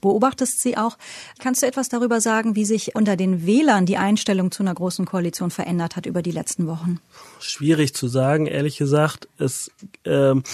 beobachtest 0.00 0.62
sie 0.62 0.76
auch. 0.76 0.96
Kannst 1.40 1.62
du 1.62 1.66
etwas 1.66 1.88
darüber 1.88 2.20
sagen, 2.20 2.54
wie 2.54 2.64
sich 2.64 2.94
unter 2.94 3.16
den 3.16 3.44
Wählern 3.44 3.86
die 3.86 3.96
Einstellung 3.96 4.52
zu 4.52 4.62
einer 4.62 4.72
großen 4.72 5.04
Koalition 5.04 5.50
verändert 5.50 5.96
hat 5.96 6.06
über 6.06 6.22
die 6.22 6.30
letzten 6.30 6.68
Wochen? 6.68 7.00
Schwierig 7.40 7.92
zu 7.92 8.06
sagen, 8.06 8.46
ehrlich 8.46 8.76
gesagt. 8.76 9.28
Es 9.36 9.72
ähm, 10.04 10.44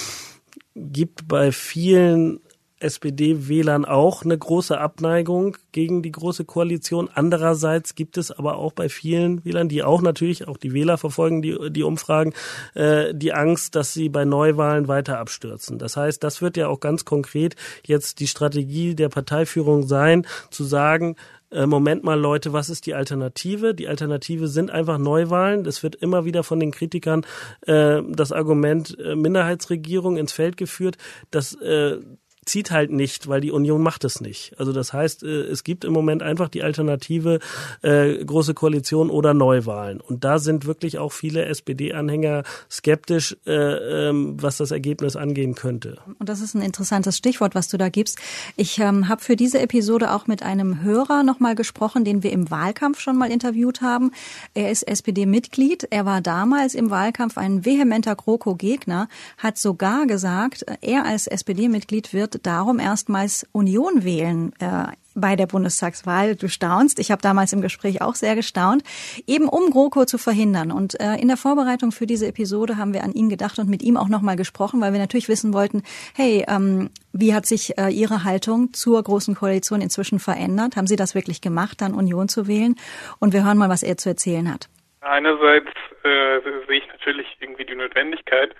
gibt 0.74 1.28
bei 1.28 1.52
vielen 1.52 2.40
SPD-Wählern 2.84 3.84
auch 3.84 4.24
eine 4.24 4.38
große 4.38 4.78
Abneigung 4.78 5.56
gegen 5.72 6.02
die 6.02 6.12
Große 6.12 6.44
Koalition. 6.44 7.08
Andererseits 7.12 7.94
gibt 7.94 8.18
es 8.18 8.30
aber 8.30 8.56
auch 8.56 8.72
bei 8.72 8.88
vielen 8.88 9.44
Wählern, 9.44 9.68
die 9.68 9.82
auch 9.82 10.02
natürlich, 10.02 10.46
auch 10.46 10.58
die 10.58 10.72
Wähler 10.72 10.98
verfolgen 10.98 11.42
die, 11.42 11.56
die 11.70 11.82
Umfragen, 11.82 12.32
äh, 12.74 13.14
die 13.14 13.32
Angst, 13.32 13.74
dass 13.74 13.92
sie 13.92 14.08
bei 14.08 14.24
Neuwahlen 14.24 14.86
weiter 14.86 15.18
abstürzen. 15.18 15.78
Das 15.78 15.96
heißt, 15.96 16.22
das 16.22 16.42
wird 16.42 16.56
ja 16.56 16.68
auch 16.68 16.80
ganz 16.80 17.04
konkret 17.04 17.56
jetzt 17.86 18.20
die 18.20 18.26
Strategie 18.26 18.94
der 18.94 19.08
Parteiführung 19.08 19.86
sein, 19.86 20.26
zu 20.50 20.64
sagen, 20.64 21.16
äh, 21.54 21.66
Moment 21.66 22.02
mal 22.02 22.18
Leute, 22.18 22.52
was 22.52 22.68
ist 22.68 22.86
die 22.86 22.94
Alternative? 22.94 23.74
Die 23.74 23.88
Alternative 23.88 24.48
sind 24.48 24.70
einfach 24.70 24.98
Neuwahlen. 24.98 25.64
Es 25.66 25.82
wird 25.82 25.94
immer 25.94 26.24
wieder 26.24 26.42
von 26.42 26.58
den 26.58 26.72
Kritikern 26.72 27.24
äh, 27.66 28.02
das 28.08 28.32
Argument 28.32 28.98
äh, 28.98 29.14
Minderheitsregierung 29.14 30.16
ins 30.16 30.32
Feld 30.32 30.56
geführt. 30.56 30.96
Das 31.30 31.54
äh, 31.54 31.98
zieht 32.46 32.70
halt 32.70 32.90
nicht, 32.90 33.28
weil 33.28 33.40
die 33.40 33.50
Union 33.50 33.82
macht 33.82 34.04
es 34.04 34.20
nicht. 34.20 34.58
Also 34.58 34.72
das 34.72 34.92
heißt, 34.92 35.22
äh, 35.22 35.42
es 35.42 35.64
gibt 35.64 35.84
im 35.84 35.92
Moment 35.92 36.22
einfach 36.22 36.48
die 36.48 36.62
Alternative 36.62 37.38
äh, 37.82 38.24
große 38.24 38.54
Koalition 38.54 39.10
oder 39.10 39.34
Neuwahlen. 39.34 40.00
Und 40.00 40.24
da 40.24 40.38
sind 40.38 40.66
wirklich 40.66 40.98
auch 40.98 41.12
viele 41.12 41.44
SPD-Anhänger 41.46 42.42
skeptisch, 42.70 43.36
äh, 43.46 43.52
ähm, 43.52 44.36
was 44.40 44.56
das 44.58 44.70
Ergebnis 44.70 45.16
angehen 45.16 45.54
könnte. 45.54 45.98
Und 46.18 46.28
das 46.28 46.40
ist 46.40 46.54
ein 46.54 46.62
interessantes 46.62 47.16
Stichwort, 47.16 47.54
was 47.54 47.68
du 47.68 47.76
da 47.76 47.88
gibst. 47.88 48.18
Ich 48.56 48.78
ähm, 48.78 49.08
habe 49.08 49.22
für 49.22 49.36
diese 49.36 49.60
Episode 49.60 50.12
auch 50.12 50.26
mit 50.26 50.42
einem 50.42 50.82
Hörer 50.82 51.22
nochmal 51.22 51.54
gesprochen, 51.54 52.04
den 52.04 52.22
wir 52.22 52.32
im 52.32 52.50
Wahlkampf 52.50 53.00
schon 53.00 53.16
mal 53.16 53.30
interviewt 53.30 53.80
haben. 53.80 54.12
Er 54.54 54.70
ist 54.70 54.82
SPD-Mitglied. 54.82 55.88
Er 55.90 56.06
war 56.06 56.20
damals 56.20 56.74
im 56.74 56.90
Wahlkampf 56.90 57.38
ein 57.38 57.64
vehementer 57.64 58.14
GroKo-Gegner, 58.14 59.08
hat 59.38 59.58
sogar 59.58 60.06
gesagt, 60.06 60.64
er 60.80 61.04
als 61.04 61.26
SPD-Mitglied 61.26 62.12
wird 62.12 62.33
darum 62.42 62.78
erstmals 62.78 63.46
Union 63.52 64.04
wählen. 64.04 64.52
Äh, 64.58 64.92
bei 65.14 65.36
der 65.36 65.46
Bundestagswahl. 65.46 66.36
Du 66.36 66.48
staunst. 66.48 66.98
Ich 66.98 67.10
habe 67.10 67.22
damals 67.22 67.52
im 67.52 67.60
Gespräch 67.60 68.02
auch 68.02 68.14
sehr 68.14 68.34
gestaunt, 68.34 68.82
eben 69.26 69.48
um 69.48 69.70
GroKo 69.70 70.04
zu 70.04 70.18
verhindern. 70.18 70.72
Und 70.72 71.00
äh, 71.00 71.14
in 71.16 71.28
der 71.28 71.36
Vorbereitung 71.36 71.92
für 71.92 72.06
diese 72.06 72.26
Episode 72.26 72.76
haben 72.76 72.92
wir 72.92 73.04
an 73.04 73.12
ihn 73.12 73.28
gedacht 73.28 73.58
und 73.58 73.68
mit 73.68 73.82
ihm 73.82 73.96
auch 73.96 74.08
nochmal 74.08 74.36
gesprochen, 74.36 74.80
weil 74.80 74.92
wir 74.92 75.00
natürlich 75.00 75.28
wissen 75.28 75.54
wollten, 75.54 75.82
hey, 76.14 76.44
ähm, 76.48 76.90
wie 77.12 77.34
hat 77.34 77.46
sich 77.46 77.78
äh, 77.78 77.88
Ihre 77.90 78.24
Haltung 78.24 78.72
zur 78.72 79.02
Großen 79.02 79.34
Koalition 79.34 79.80
inzwischen 79.80 80.18
verändert? 80.18 80.76
Haben 80.76 80.86
Sie 80.86 80.96
das 80.96 81.14
wirklich 81.14 81.40
gemacht, 81.40 81.80
dann 81.80 81.94
Union 81.94 82.28
zu 82.28 82.48
wählen? 82.48 82.74
Und 83.20 83.32
wir 83.32 83.44
hören 83.44 83.58
mal, 83.58 83.68
was 83.68 83.82
er 83.82 83.96
zu 83.96 84.08
erzählen 84.08 84.52
hat. 84.52 84.68
Einerseits 85.00 85.70
äh, 86.02 86.40
sehe 86.66 86.78
ich 86.78 86.88
natürlich 86.88 87.26
irgendwie 87.38 87.64
die 87.64 87.76
Notwendigkeit, 87.76 88.54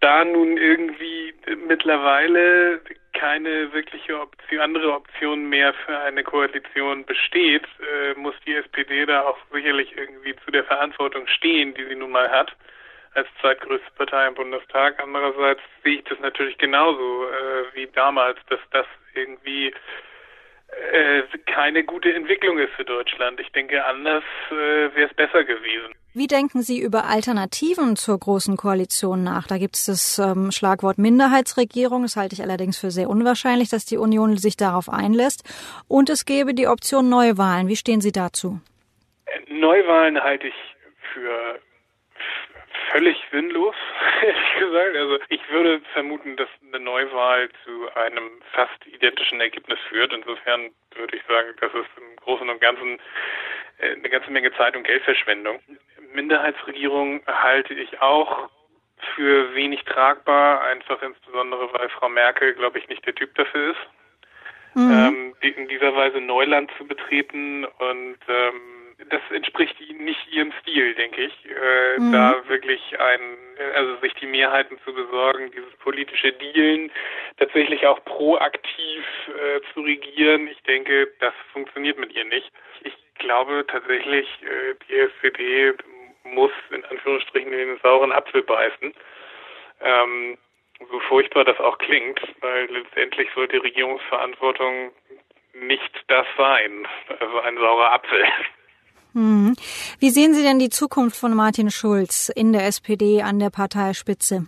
da 0.00 0.24
nun 0.24 0.56
irgendwie 0.56 1.34
mittlerweile 1.66 2.80
keine 3.12 3.72
wirkliche 3.72 4.18
Option, 4.18 4.60
andere 4.60 4.94
Option 4.94 5.48
mehr 5.48 5.74
für 5.84 5.98
eine 5.98 6.24
Koalition 6.24 7.04
besteht, 7.04 7.64
äh, 7.80 8.14
muss 8.18 8.34
die 8.46 8.54
SPD 8.54 9.04
da 9.04 9.22
auch 9.22 9.38
sicherlich 9.52 9.94
irgendwie 9.96 10.34
zu 10.44 10.50
der 10.50 10.64
Verantwortung 10.64 11.26
stehen, 11.26 11.74
die 11.74 11.84
sie 11.84 11.96
nun 11.96 12.10
mal 12.10 12.30
hat 12.30 12.56
als 13.14 13.28
zweitgrößte 13.40 13.90
Partei 13.96 14.26
im 14.28 14.34
Bundestag. 14.34 15.02
Andererseits 15.02 15.60
sehe 15.82 15.96
ich 15.96 16.04
das 16.04 16.18
natürlich 16.20 16.56
genauso 16.58 17.26
äh, 17.26 17.74
wie 17.74 17.86
damals, 17.88 18.38
dass 18.48 18.60
das 18.70 18.86
irgendwie 19.14 19.74
keine 21.46 21.84
gute 21.84 22.12
Entwicklung 22.12 22.58
ist 22.58 22.72
für 22.74 22.84
Deutschland. 22.84 23.38
Ich 23.40 23.50
denke, 23.52 23.84
anders 23.84 24.24
äh, 24.50 24.54
wäre 24.94 25.08
es 25.08 25.14
besser 25.14 25.44
gewesen. 25.44 25.94
Wie 26.14 26.26
denken 26.26 26.62
Sie 26.62 26.80
über 26.80 27.04
Alternativen 27.04 27.96
zur 27.96 28.18
Großen 28.18 28.56
Koalition 28.56 29.22
nach? 29.22 29.46
Da 29.46 29.58
gibt 29.58 29.76
es 29.76 29.86
das 29.86 30.18
ähm, 30.18 30.50
Schlagwort 30.50 30.98
Minderheitsregierung. 30.98 32.02
Das 32.02 32.16
halte 32.16 32.34
ich 32.34 32.42
allerdings 32.42 32.78
für 32.78 32.90
sehr 32.90 33.08
unwahrscheinlich, 33.08 33.68
dass 33.68 33.84
die 33.84 33.98
Union 33.98 34.36
sich 34.36 34.56
darauf 34.56 34.88
einlässt. 34.88 35.44
Und 35.86 36.10
es 36.10 36.24
gäbe 36.24 36.54
die 36.54 36.66
Option 36.66 37.08
Neuwahlen. 37.08 37.68
Wie 37.68 37.76
stehen 37.76 38.00
Sie 38.00 38.12
dazu? 38.12 38.60
Äh, 39.26 39.52
Neuwahlen 39.52 40.20
halte 40.20 40.48
ich 40.48 40.54
für 41.12 41.60
völlig 42.92 43.16
sinnlos, 43.30 43.74
ehrlich 44.22 44.54
gesagt. 44.58 44.96
Also 44.96 45.18
ich 45.28 45.40
würde 45.50 45.80
vermuten, 45.92 46.36
dass 46.36 46.48
eine 46.66 46.80
Neuwahl 46.82 47.48
zu 47.64 47.88
einem 47.94 48.40
fast 48.52 48.86
identischen 48.86 49.40
Ergebnis 49.40 49.78
führt. 49.88 50.12
Insofern 50.12 50.70
würde 50.94 51.16
ich 51.16 51.22
sagen, 51.28 51.48
das 51.60 51.72
ist 51.74 51.90
im 51.96 52.16
Großen 52.16 52.48
und 52.48 52.60
Ganzen 52.60 52.98
äh, 53.78 53.92
eine 53.92 54.08
ganze 54.08 54.30
Menge 54.30 54.52
Zeit 54.54 54.76
und 54.76 54.84
Geldverschwendung. 54.84 55.60
Minderheitsregierung 56.12 57.22
halte 57.26 57.74
ich 57.74 58.00
auch 58.00 58.48
für 59.14 59.54
wenig 59.54 59.84
tragbar, 59.84 60.62
einfach 60.62 61.00
insbesondere 61.02 61.72
weil 61.72 61.88
Frau 61.88 62.08
Merkel, 62.08 62.54
glaube 62.54 62.78
ich, 62.78 62.88
nicht 62.88 63.04
der 63.06 63.14
Typ 63.14 63.34
dafür 63.34 63.70
ist. 63.70 63.80
Mhm. 64.74 64.92
Ähm, 64.92 65.34
in 65.40 65.68
dieser 65.68 65.94
Weise 65.96 66.20
Neuland 66.20 66.70
zu 66.78 66.86
betreten 66.86 67.64
und 67.64 68.18
ähm, 68.28 68.79
das 69.08 69.20
entspricht 69.30 69.76
nicht 69.98 70.32
ihrem 70.32 70.52
Stil, 70.60 70.94
denke 70.94 71.22
ich, 71.22 71.46
äh, 71.46 71.98
mhm. 71.98 72.12
da 72.12 72.48
wirklich 72.48 72.80
ein, 73.00 73.20
also 73.74 73.96
sich 73.96 74.14
die 74.14 74.26
Mehrheiten 74.26 74.78
zu 74.84 74.92
besorgen, 74.92 75.50
dieses 75.50 75.74
politische 75.76 76.32
Dealen 76.32 76.90
tatsächlich 77.38 77.86
auch 77.86 78.04
proaktiv 78.04 79.04
äh, 79.28 79.60
zu 79.72 79.80
regieren. 79.80 80.48
Ich 80.48 80.62
denke, 80.62 81.12
das 81.20 81.34
funktioniert 81.52 81.98
mit 81.98 82.12
ihr 82.14 82.24
nicht. 82.24 82.50
Ich 82.82 82.94
glaube 83.14 83.64
tatsächlich, 83.66 84.26
äh, 84.42 84.74
die 84.88 84.98
SPD 84.98 85.74
muss 86.24 86.52
in 86.70 86.84
Anführungsstrichen 86.84 87.52
in 87.52 87.68
den 87.68 87.78
sauren 87.78 88.12
Apfel 88.12 88.42
beißen. 88.42 88.94
Ähm, 89.80 90.38
so 90.90 91.00
furchtbar 91.00 91.44
das 91.44 91.58
auch 91.60 91.78
klingt, 91.78 92.20
weil 92.40 92.66
letztendlich 92.66 93.28
sollte 93.34 93.62
Regierungsverantwortung 93.62 94.92
nicht 95.54 96.04
das 96.08 96.26
sein, 96.36 96.86
also 97.18 97.40
ein 97.40 97.56
saurer 97.56 97.92
Apfel. 97.92 98.24
Hm. 99.12 99.54
Wie 99.98 100.10
sehen 100.10 100.34
Sie 100.34 100.42
denn 100.42 100.58
die 100.58 100.70
Zukunft 100.70 101.16
von 101.16 101.34
Martin 101.34 101.70
Schulz 101.70 102.28
in 102.28 102.52
der 102.52 102.66
SPD 102.66 103.22
an 103.22 103.38
der 103.38 103.50
Parteispitze? 103.50 104.46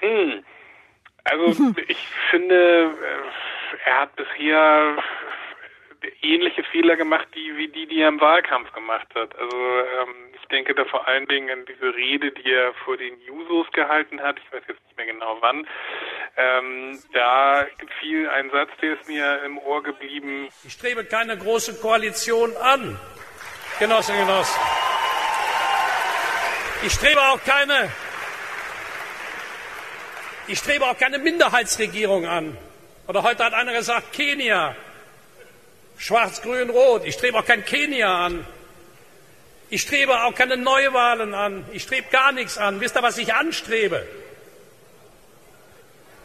Hm. 0.00 0.44
Also 1.24 1.58
hm. 1.58 1.76
ich 1.88 1.98
finde, 2.30 2.54
äh, 2.54 3.88
er 3.88 4.00
hat 4.00 4.16
bisher 4.16 4.96
ähnliche 6.22 6.62
Fehler 6.64 6.96
gemacht, 6.96 7.26
die, 7.34 7.56
wie 7.56 7.68
die, 7.68 7.86
die 7.86 8.00
er 8.00 8.08
im 8.08 8.20
Wahlkampf 8.20 8.72
gemacht 8.72 9.08
hat. 9.14 9.36
Also 9.38 9.56
ähm, 9.56 10.14
ich 10.40 10.46
denke 10.48 10.74
da 10.74 10.84
vor 10.84 11.06
allen 11.06 11.26
Dingen 11.26 11.50
an 11.50 11.66
diese 11.66 11.94
Rede, 11.94 12.30
die 12.32 12.52
er 12.52 12.74
vor 12.84 12.96
den 12.96 13.20
Jusos 13.20 13.70
gehalten 13.72 14.20
hat. 14.20 14.38
Ich 14.38 14.52
weiß 14.52 14.62
jetzt 14.68 14.84
nicht 14.84 14.96
mehr 14.96 15.06
genau 15.06 15.38
wann. 15.40 15.66
Ähm, 16.38 17.02
da 17.14 17.66
fiel 18.00 18.28
ein 18.28 18.50
Satz, 18.50 18.68
der 18.82 18.92
ist 19.00 19.08
mir 19.08 19.42
im 19.44 19.56
Ohr 19.58 19.82
geblieben. 19.82 20.48
Ich 20.64 20.74
strebe 20.74 21.04
keine 21.06 21.38
große 21.38 21.80
Koalition 21.80 22.54
an, 22.58 22.98
Genossinnen 23.78 24.20
und 24.20 24.26
Genossen. 24.26 24.60
Ich 26.84 26.92
strebe 26.92 27.22
auch 27.22 27.42
keine, 27.42 27.90
ich 30.46 30.58
strebe 30.58 30.84
auch 30.84 30.98
keine 30.98 31.18
Minderheitsregierung 31.18 32.26
an. 32.26 32.58
Oder 33.08 33.22
heute 33.22 33.44
hat 33.44 33.54
einer 33.54 33.72
gesagt, 33.72 34.12
Kenia. 34.12 34.76
Schwarz, 35.96 36.42
Grün, 36.42 36.68
Rot. 36.68 37.06
Ich 37.06 37.14
strebe 37.14 37.38
auch 37.38 37.46
kein 37.46 37.64
Kenia 37.64 38.26
an. 38.26 38.46
Ich 39.70 39.82
strebe 39.82 40.22
auch 40.22 40.34
keine 40.34 40.58
Neuwahlen 40.58 41.32
an. 41.32 41.64
Ich 41.72 41.84
strebe 41.84 42.08
gar 42.10 42.32
nichts 42.32 42.58
an. 42.58 42.80
Wisst 42.80 42.96
ihr, 42.96 43.02
was 43.02 43.16
ich 43.16 43.32
anstrebe? 43.32 44.06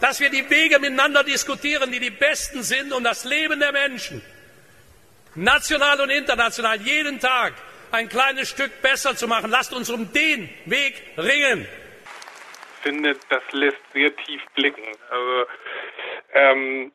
Dass 0.02 0.20
wir 0.20 0.30
die 0.30 0.50
Wege 0.50 0.80
miteinander 0.80 1.24
diskutieren, 1.24 1.92
die 1.92 2.00
die 2.00 2.10
besten 2.10 2.64
sind, 2.64 2.92
um 2.92 3.04
das 3.04 3.24
Leben 3.24 3.60
der 3.60 3.72
Menschen, 3.72 4.22
national 5.36 6.02
und 6.02 6.10
international, 6.10 6.82
jeden 6.82 7.20
Tag 7.20 7.54
ein 7.92 8.10
kleines 8.10 8.50
Stück 8.50 8.82
besser 8.82 9.16
zu 9.16 9.28
machen. 9.28 9.52
Lasst 9.52 9.74
uns 9.74 9.90
um 9.90 10.12
den 10.12 10.50
Weg 10.66 11.02
ringen. 11.18 11.68
Ich 12.78 12.84
finde, 12.84 13.16
das 13.30 13.44
lässt 13.52 13.78
sehr 13.94 14.16
tief 14.16 14.42
blicken. 14.56 14.84
Also, 15.10 15.46
ähm, 16.34 16.92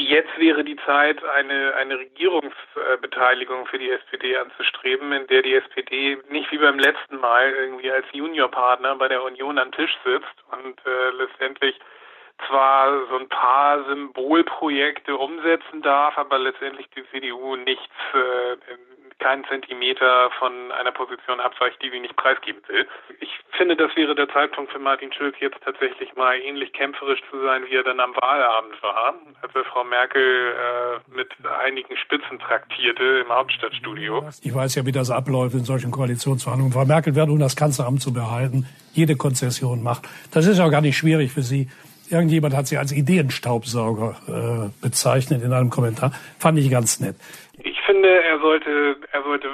Jetzt 0.00 0.38
wäre 0.38 0.62
die 0.62 0.76
Zeit, 0.86 1.24
eine, 1.24 1.74
eine 1.74 1.98
Regierungsbeteiligung 1.98 3.66
für 3.66 3.80
die 3.80 3.90
SPD 3.90 4.36
anzustreben, 4.36 5.10
in 5.10 5.26
der 5.26 5.42
die 5.42 5.54
SPD 5.54 6.18
nicht 6.30 6.52
wie 6.52 6.58
beim 6.58 6.78
letzten 6.78 7.16
Mal 7.16 7.50
irgendwie 7.50 7.90
als 7.90 8.06
Juniorpartner 8.12 8.94
bei 8.94 9.08
der 9.08 9.24
Union 9.24 9.58
am 9.58 9.72
Tisch 9.72 9.90
sitzt 10.04 10.44
und 10.52 10.78
äh, 10.86 11.10
letztendlich 11.18 11.76
zwar 12.46 13.06
so 13.08 13.18
ein 13.18 13.28
paar 13.28 13.84
Symbolprojekte 13.84 15.16
umsetzen 15.16 15.82
darf, 15.82 16.16
aber 16.18 16.38
letztendlich 16.38 16.88
die 16.90 17.04
CDU 17.10 17.56
nichts 17.56 17.94
äh, 18.14 18.56
keinen 19.18 19.44
Zentimeter 19.44 20.30
von 20.38 20.52
einer 20.72 20.92
Position 20.92 21.40
abweicht, 21.40 21.82
die 21.82 21.90
sie 21.90 22.00
nicht 22.00 22.16
preisgeben 22.16 22.62
will. 22.68 22.86
Ich 23.20 23.30
finde, 23.50 23.76
das 23.76 23.94
wäre 23.96 24.14
der 24.14 24.28
Zeitpunkt 24.28 24.72
für 24.72 24.78
Martin 24.78 25.12
Schulz, 25.12 25.34
jetzt 25.40 25.58
tatsächlich 25.64 26.14
mal 26.14 26.38
ähnlich 26.38 26.72
kämpferisch 26.72 27.20
zu 27.30 27.42
sein, 27.42 27.62
wie 27.68 27.74
er 27.74 27.82
dann 27.82 27.98
am 28.00 28.14
Wahlabend 28.14 28.80
war, 28.82 29.14
als 29.42 29.54
er 29.54 29.64
Frau 29.64 29.84
Merkel 29.84 30.22
äh, 30.22 31.16
mit 31.16 31.30
einigen 31.64 31.96
Spitzen 31.96 32.38
traktierte 32.38 33.24
im 33.24 33.28
Hauptstadtstudio. 33.28 34.28
Ich 34.42 34.54
weiß 34.54 34.76
ja, 34.76 34.86
wie 34.86 34.92
das 34.92 35.10
abläuft 35.10 35.54
in 35.54 35.64
solchen 35.64 35.90
Koalitionsverhandlungen. 35.90 36.72
Frau 36.72 36.84
Merkel 36.84 37.14
wird, 37.16 37.28
um 37.28 37.40
das 37.40 37.56
Kanzleramt 37.56 38.00
zu 38.00 38.12
behalten, 38.12 38.66
jede 38.92 39.16
Konzession 39.16 39.82
macht. 39.82 40.08
Das 40.32 40.46
ist 40.46 40.60
auch 40.60 40.70
gar 40.70 40.80
nicht 40.80 40.96
schwierig 40.96 41.32
für 41.32 41.42
sie 41.42 41.68
Irgendjemand 42.10 42.56
hat 42.56 42.66
sie 42.66 42.78
als 42.78 42.92
Ideenstaubsauger 42.92 44.16
äh, 44.28 44.82
bezeichnet 44.82 45.42
in 45.42 45.52
einem 45.52 45.70
Kommentar. 45.70 46.12
Fand 46.38 46.58
ich 46.58 46.70
ganz 46.70 47.00
nett. 47.00 47.16
Ich 47.58 47.80
finde, 47.82 48.08
er 48.08 48.38
sollte, 48.40 48.96
er 49.12 49.22
sollte 49.22 49.48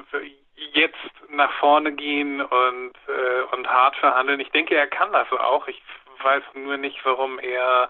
jetzt 0.72 0.94
nach 1.30 1.52
vorne 1.58 1.92
gehen 1.92 2.40
und, 2.40 2.92
äh, 3.08 3.56
und 3.56 3.66
hart 3.66 3.96
verhandeln. 3.96 4.40
Ich 4.40 4.50
denke, 4.50 4.76
er 4.76 4.86
kann 4.86 5.12
das 5.12 5.30
auch. 5.32 5.66
Ich 5.68 5.82
weiß 6.22 6.42
nur 6.54 6.76
nicht, 6.76 6.98
warum 7.04 7.38
er 7.38 7.88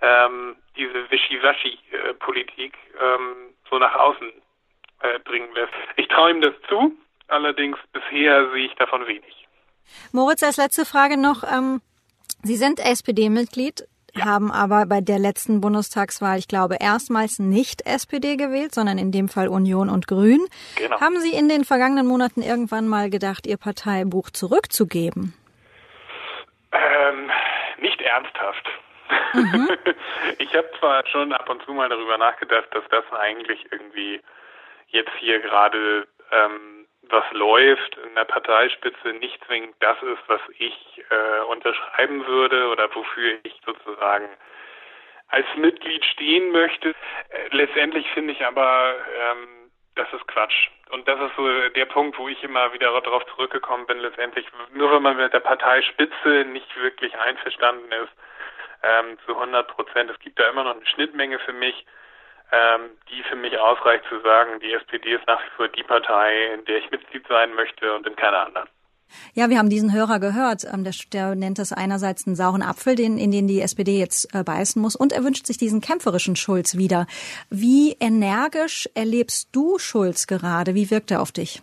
ähm, 0.00 0.56
diese 0.76 1.10
Wischiwaschi-Politik 1.10 2.76
ähm, 3.00 3.54
so 3.70 3.78
nach 3.78 3.94
außen 3.94 4.28
äh, 5.00 5.20
dringen 5.20 5.52
lässt. 5.54 5.72
Ich 5.96 6.08
traue 6.08 6.30
ihm 6.30 6.40
das 6.40 6.54
zu, 6.68 6.92
allerdings 7.28 7.78
bisher 7.92 8.50
sehe 8.50 8.66
ich 8.66 8.74
davon 8.74 9.06
wenig. 9.06 9.46
Moritz, 10.12 10.42
als 10.42 10.56
letzte 10.56 10.84
Frage 10.84 11.20
noch. 11.20 11.44
Ähm, 11.44 11.80
Sie 12.44 12.56
sind 12.56 12.78
SPD-Mitglied, 12.78 13.88
ja. 14.14 14.26
haben 14.26 14.52
aber 14.52 14.84
bei 14.84 15.00
der 15.00 15.18
letzten 15.18 15.62
Bundestagswahl, 15.62 16.38
ich 16.38 16.46
glaube, 16.46 16.76
erstmals 16.78 17.38
nicht 17.38 17.86
SPD 17.86 18.36
gewählt, 18.36 18.74
sondern 18.74 18.98
in 18.98 19.12
dem 19.12 19.28
Fall 19.28 19.48
Union 19.48 19.88
und 19.88 20.06
Grün. 20.06 20.46
Genau. 20.76 21.00
Haben 21.00 21.18
Sie 21.20 21.32
in 21.32 21.48
den 21.48 21.64
vergangenen 21.64 22.06
Monaten 22.06 22.42
irgendwann 22.42 22.86
mal 22.86 23.08
gedacht, 23.08 23.46
Ihr 23.46 23.56
Parteibuch 23.56 24.28
zurückzugeben? 24.28 25.32
Ähm, 26.72 27.30
nicht 27.80 28.02
ernsthaft. 28.02 28.68
Mhm. 29.32 29.70
ich 30.38 30.54
habe 30.54 30.68
zwar 30.78 31.06
schon 31.06 31.32
ab 31.32 31.48
und 31.48 31.64
zu 31.64 31.72
mal 31.72 31.88
darüber 31.88 32.18
nachgedacht, 32.18 32.68
dass 32.72 32.84
das 32.90 33.04
eigentlich 33.18 33.64
irgendwie 33.70 34.20
jetzt 34.88 35.12
hier 35.18 35.40
gerade 35.40 36.06
ähm, 36.30 36.73
was 37.10 37.24
läuft 37.32 37.96
in 37.98 38.14
der 38.14 38.24
Parteispitze 38.24 39.08
nicht 39.14 39.42
zwingend 39.44 39.74
das 39.80 39.96
ist, 40.02 40.22
was 40.26 40.40
ich 40.58 41.04
äh, 41.10 41.44
unterschreiben 41.44 42.26
würde 42.26 42.68
oder 42.68 42.94
wofür 42.94 43.38
ich 43.42 43.60
sozusagen 43.64 44.28
als 45.28 45.46
Mitglied 45.56 46.04
stehen 46.04 46.50
möchte. 46.52 46.90
Äh, 46.90 47.48
letztendlich 47.50 48.08
finde 48.10 48.32
ich 48.32 48.44
aber, 48.44 48.94
ähm, 49.20 49.70
das 49.94 50.12
ist 50.12 50.26
Quatsch. 50.28 50.68
Und 50.90 51.08
das 51.08 51.20
ist 51.20 51.36
so 51.36 51.68
der 51.70 51.86
Punkt, 51.86 52.18
wo 52.18 52.28
ich 52.28 52.42
immer 52.42 52.72
wieder 52.72 53.00
darauf 53.00 53.24
zurückgekommen 53.26 53.86
bin. 53.86 53.98
Letztendlich, 53.98 54.46
nur 54.72 54.92
wenn 54.92 55.02
man 55.02 55.16
mit 55.16 55.32
der 55.32 55.40
Parteispitze 55.40 56.44
nicht 56.46 56.76
wirklich 56.76 57.16
einverstanden 57.18 57.90
ist, 57.92 58.12
ähm, 58.82 59.18
zu 59.26 59.34
100 59.34 59.68
Prozent. 59.68 60.10
Es 60.10 60.18
gibt 60.20 60.38
da 60.38 60.48
immer 60.48 60.64
noch 60.64 60.76
eine 60.76 60.86
Schnittmenge 60.86 61.38
für 61.40 61.52
mich 61.52 61.86
die 63.10 63.22
für 63.28 63.36
mich 63.36 63.58
ausreicht 63.58 64.04
zu 64.08 64.20
sagen, 64.20 64.60
die 64.60 64.72
SPD 64.72 65.14
ist 65.14 65.26
nach 65.26 65.40
wie 65.40 65.56
vor 65.56 65.68
die 65.68 65.82
Partei, 65.82 66.54
in 66.54 66.64
der 66.64 66.78
ich 66.78 66.90
Mitglied 66.90 67.26
sein 67.28 67.54
möchte 67.54 67.94
und 67.94 68.06
in 68.06 68.16
keiner 68.16 68.46
anderen. 68.46 68.68
Ja, 69.34 69.50
wir 69.50 69.58
haben 69.58 69.70
diesen 69.70 69.92
Hörer 69.92 70.18
gehört. 70.18 70.64
Ähm, 70.64 70.84
der, 70.84 70.94
der 71.12 71.34
nennt 71.34 71.58
es 71.58 71.72
einerseits 71.72 72.26
einen 72.26 72.36
sauren 72.36 72.62
Apfel, 72.62 72.94
den, 72.94 73.18
in 73.18 73.30
den 73.30 73.48
die 73.48 73.60
SPD 73.60 73.98
jetzt 73.98 74.34
äh, 74.34 74.42
beißen 74.42 74.80
muss, 74.80 74.96
und 74.96 75.12
er 75.12 75.24
wünscht 75.24 75.46
sich 75.46 75.56
diesen 75.56 75.80
kämpferischen 75.80 76.36
Schulz 76.36 76.76
wieder. 76.76 77.06
Wie 77.50 77.96
energisch 78.00 78.88
erlebst 78.94 79.48
du 79.52 79.78
Schulz 79.78 80.26
gerade? 80.26 80.74
Wie 80.74 80.90
wirkt 80.90 81.10
er 81.10 81.22
auf 81.22 81.32
dich? 81.32 81.62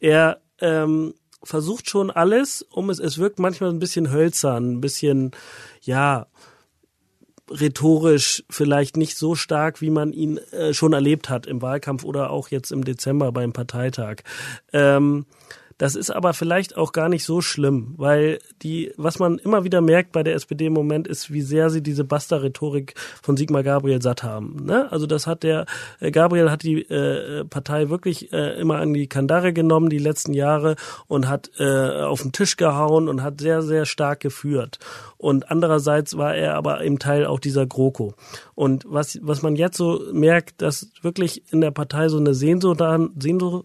Er 0.00 0.40
ähm, 0.60 1.14
versucht 1.42 1.88
schon 1.88 2.10
alles, 2.10 2.62
um 2.62 2.90
es, 2.90 2.98
es 2.98 3.18
wirkt 3.18 3.38
manchmal 3.38 3.70
ein 3.70 3.78
bisschen 3.78 4.10
hölzern, 4.10 4.74
ein 4.74 4.80
bisschen, 4.80 5.32
ja, 5.80 6.26
rhetorisch 7.50 8.44
vielleicht 8.48 8.96
nicht 8.96 9.16
so 9.16 9.34
stark, 9.34 9.80
wie 9.80 9.90
man 9.90 10.12
ihn 10.12 10.38
äh, 10.52 10.72
schon 10.72 10.92
erlebt 10.92 11.28
hat 11.28 11.46
im 11.46 11.62
Wahlkampf 11.62 12.04
oder 12.04 12.30
auch 12.30 12.48
jetzt 12.48 12.72
im 12.72 12.84
Dezember 12.84 13.32
beim 13.32 13.52
Parteitag. 13.52 14.22
Ähm, 14.72 15.26
das 15.82 15.96
ist 15.96 16.10
aber 16.10 16.32
vielleicht 16.32 16.76
auch 16.76 16.92
gar 16.92 17.08
nicht 17.08 17.24
so 17.24 17.40
schlimm, 17.40 17.94
weil 17.96 18.38
die, 18.62 18.92
was 18.96 19.18
man 19.18 19.38
immer 19.38 19.64
wieder 19.64 19.80
merkt 19.80 20.12
bei 20.12 20.22
der 20.22 20.34
SPD 20.34 20.66
im 20.66 20.74
Moment, 20.74 21.08
ist, 21.08 21.32
wie 21.32 21.42
sehr 21.42 21.70
sie 21.70 21.82
diese 21.82 22.04
Basta-Rhetorik 22.04 22.94
von 23.20 23.36
Sigmar 23.36 23.64
Gabriel 23.64 24.00
satt 24.00 24.22
haben. 24.22 24.64
Ne? 24.64 24.90
Also 24.92 25.06
das 25.06 25.26
hat 25.26 25.42
der 25.42 25.66
äh, 25.98 26.12
Gabriel 26.12 26.52
hat 26.52 26.62
die 26.62 26.82
äh, 26.82 27.44
Partei 27.46 27.88
wirklich 27.88 28.32
äh, 28.32 28.60
immer 28.60 28.76
an 28.76 28.94
die 28.94 29.08
Kandare 29.08 29.52
genommen 29.52 29.88
die 29.88 29.98
letzten 29.98 30.34
Jahre 30.34 30.76
und 31.08 31.28
hat 31.28 31.50
äh, 31.58 32.02
auf 32.02 32.22
den 32.22 32.30
Tisch 32.30 32.56
gehauen 32.56 33.08
und 33.08 33.24
hat 33.24 33.40
sehr 33.40 33.62
sehr 33.62 33.84
stark 33.84 34.20
geführt. 34.20 34.78
Und 35.22 35.52
andererseits 35.52 36.16
war 36.16 36.34
er 36.34 36.56
aber 36.56 36.82
im 36.82 36.98
Teil 36.98 37.26
auch 37.26 37.38
dieser 37.38 37.64
GroKo. 37.64 38.14
Und 38.56 38.84
was 38.88 39.20
was 39.22 39.40
man 39.42 39.54
jetzt 39.54 39.76
so 39.76 40.02
merkt, 40.12 40.60
dass 40.60 40.90
wirklich 41.00 41.44
in 41.52 41.60
der 41.60 41.70
Partei 41.70 42.08
so 42.08 42.18
eine 42.18 42.34
Sehnsucht, 42.34 42.82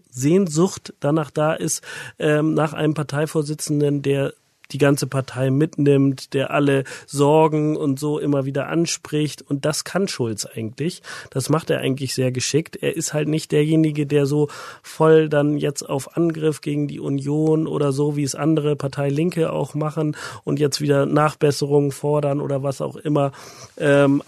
Sehnsucht 0.08 0.94
danach 1.00 1.32
da 1.32 1.54
ist, 1.54 1.82
ähm, 2.20 2.54
nach 2.54 2.74
einem 2.74 2.94
Parteivorsitzenden, 2.94 4.02
der 4.02 4.34
die 4.72 4.78
ganze 4.78 5.06
Partei 5.06 5.50
mitnimmt, 5.50 6.34
der 6.34 6.50
alle 6.50 6.84
Sorgen 7.06 7.76
und 7.76 7.98
so 7.98 8.18
immer 8.18 8.44
wieder 8.44 8.68
anspricht. 8.68 9.42
Und 9.42 9.64
das 9.64 9.84
kann 9.84 10.08
Schulz 10.08 10.46
eigentlich. 10.46 11.02
Das 11.30 11.48
macht 11.48 11.70
er 11.70 11.80
eigentlich 11.80 12.14
sehr 12.14 12.32
geschickt. 12.32 12.76
Er 12.76 12.96
ist 12.96 13.14
halt 13.14 13.28
nicht 13.28 13.52
derjenige, 13.52 14.06
der 14.06 14.26
so 14.26 14.48
voll 14.82 15.28
dann 15.28 15.56
jetzt 15.56 15.82
auf 15.82 16.16
Angriff 16.16 16.60
gegen 16.60 16.88
die 16.88 17.00
Union 17.00 17.66
oder 17.66 17.92
so, 17.92 18.16
wie 18.16 18.24
es 18.24 18.34
andere 18.34 18.76
Partei 18.76 19.08
Linke 19.08 19.52
auch 19.52 19.74
machen 19.74 20.16
und 20.44 20.58
jetzt 20.58 20.80
wieder 20.80 21.06
Nachbesserungen 21.06 21.92
fordern 21.92 22.40
oder 22.40 22.62
was 22.62 22.80
auch 22.80 22.96
immer. 22.96 23.32
Ähm, 23.78 24.22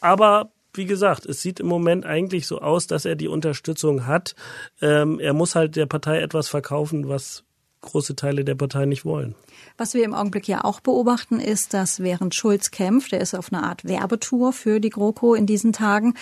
aber 0.00 0.50
wie 0.72 0.86
gesagt, 0.86 1.26
es 1.26 1.42
sieht 1.42 1.60
im 1.60 1.66
Moment 1.66 2.06
eigentlich 2.06 2.46
so 2.46 2.60
aus, 2.60 2.86
dass 2.86 3.04
er 3.04 3.16
die 3.16 3.28
Unterstützung 3.28 4.06
hat. 4.06 4.34
Ähm, 4.80 5.18
er 5.18 5.32
muss 5.32 5.54
halt 5.54 5.76
der 5.76 5.86
Partei 5.86 6.20
etwas 6.20 6.48
verkaufen, 6.48 7.08
was 7.08 7.44
große 7.80 8.16
Teile 8.16 8.44
der 8.44 8.54
Partei 8.54 8.84
nicht 8.86 9.04
wollen. 9.04 9.34
Was 9.76 9.94
wir 9.94 10.04
im 10.04 10.14
Augenblick 10.14 10.46
ja 10.48 10.64
auch 10.64 10.80
beobachten, 10.80 11.40
ist, 11.40 11.74
dass 11.74 12.00
während 12.00 12.34
Schulz 12.34 12.70
kämpft, 12.70 13.12
er 13.12 13.20
ist 13.20 13.34
auf 13.34 13.52
einer 13.52 13.62
Art 13.62 13.84
Werbetour 13.84 14.52
für 14.52 14.80
die 14.80 14.90
GroKo 14.90 15.34
in 15.34 15.46
diesen 15.46 15.72
Tagen, 15.72 16.14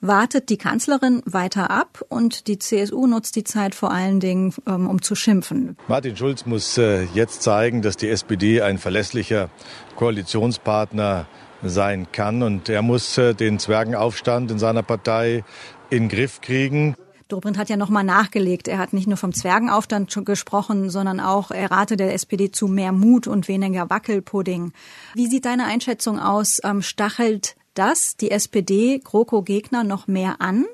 wartet 0.00 0.48
die 0.48 0.56
Kanzlerin 0.56 1.22
weiter 1.26 1.70
ab 1.70 2.04
und 2.08 2.46
die 2.46 2.58
CSU 2.58 3.06
nutzt 3.06 3.36
die 3.36 3.44
Zeit 3.44 3.74
vor 3.74 3.90
allen 3.90 4.20
Dingen, 4.20 4.54
ähm, 4.66 4.88
um 4.88 5.02
zu 5.02 5.14
schimpfen. 5.14 5.76
Martin 5.88 6.16
Schulz 6.16 6.46
muss 6.46 6.78
äh, 6.78 7.04
jetzt 7.14 7.42
zeigen, 7.42 7.82
dass 7.82 7.96
die 7.96 8.08
SPD 8.08 8.62
ein 8.62 8.78
verlässlicher 8.78 9.50
Koalitionspartner 9.96 11.26
sein 11.62 12.10
kann. 12.12 12.42
Und 12.42 12.68
er 12.68 12.82
muss 12.82 13.18
äh, 13.18 13.34
den 13.34 13.58
Zwergenaufstand 13.58 14.50
in 14.50 14.58
seiner 14.58 14.82
Partei 14.82 15.44
in 15.90 16.04
den 16.04 16.08
Griff 16.08 16.40
kriegen. 16.40 16.96
Dobrindt 17.32 17.58
hat 17.58 17.68
ja 17.68 17.76
nochmal 17.76 18.04
nachgelegt. 18.04 18.68
Er 18.68 18.78
hat 18.78 18.92
nicht 18.92 19.06
nur 19.06 19.16
vom 19.16 19.32
Zwergenaufstand 19.32 20.24
gesprochen, 20.24 20.90
sondern 20.90 21.20
auch, 21.20 21.50
er 21.50 21.70
rate 21.70 21.96
der 21.96 22.12
SPD 22.14 22.50
zu 22.50 22.68
mehr 22.68 22.92
Mut 22.92 23.26
und 23.26 23.48
weniger 23.48 23.88
Wackelpudding. 23.88 24.72
Wie 25.14 25.26
sieht 25.26 25.44
deine 25.44 25.64
Einschätzung 25.64 26.18
aus? 26.18 26.60
Ähm, 26.64 26.82
stachelt 26.82 27.56
das 27.74 28.16
die 28.16 28.30
SPD, 28.30 29.00
GroKo-Gegner, 29.02 29.84
noch 29.84 30.06
mehr 30.06 30.40
an? 30.40 30.66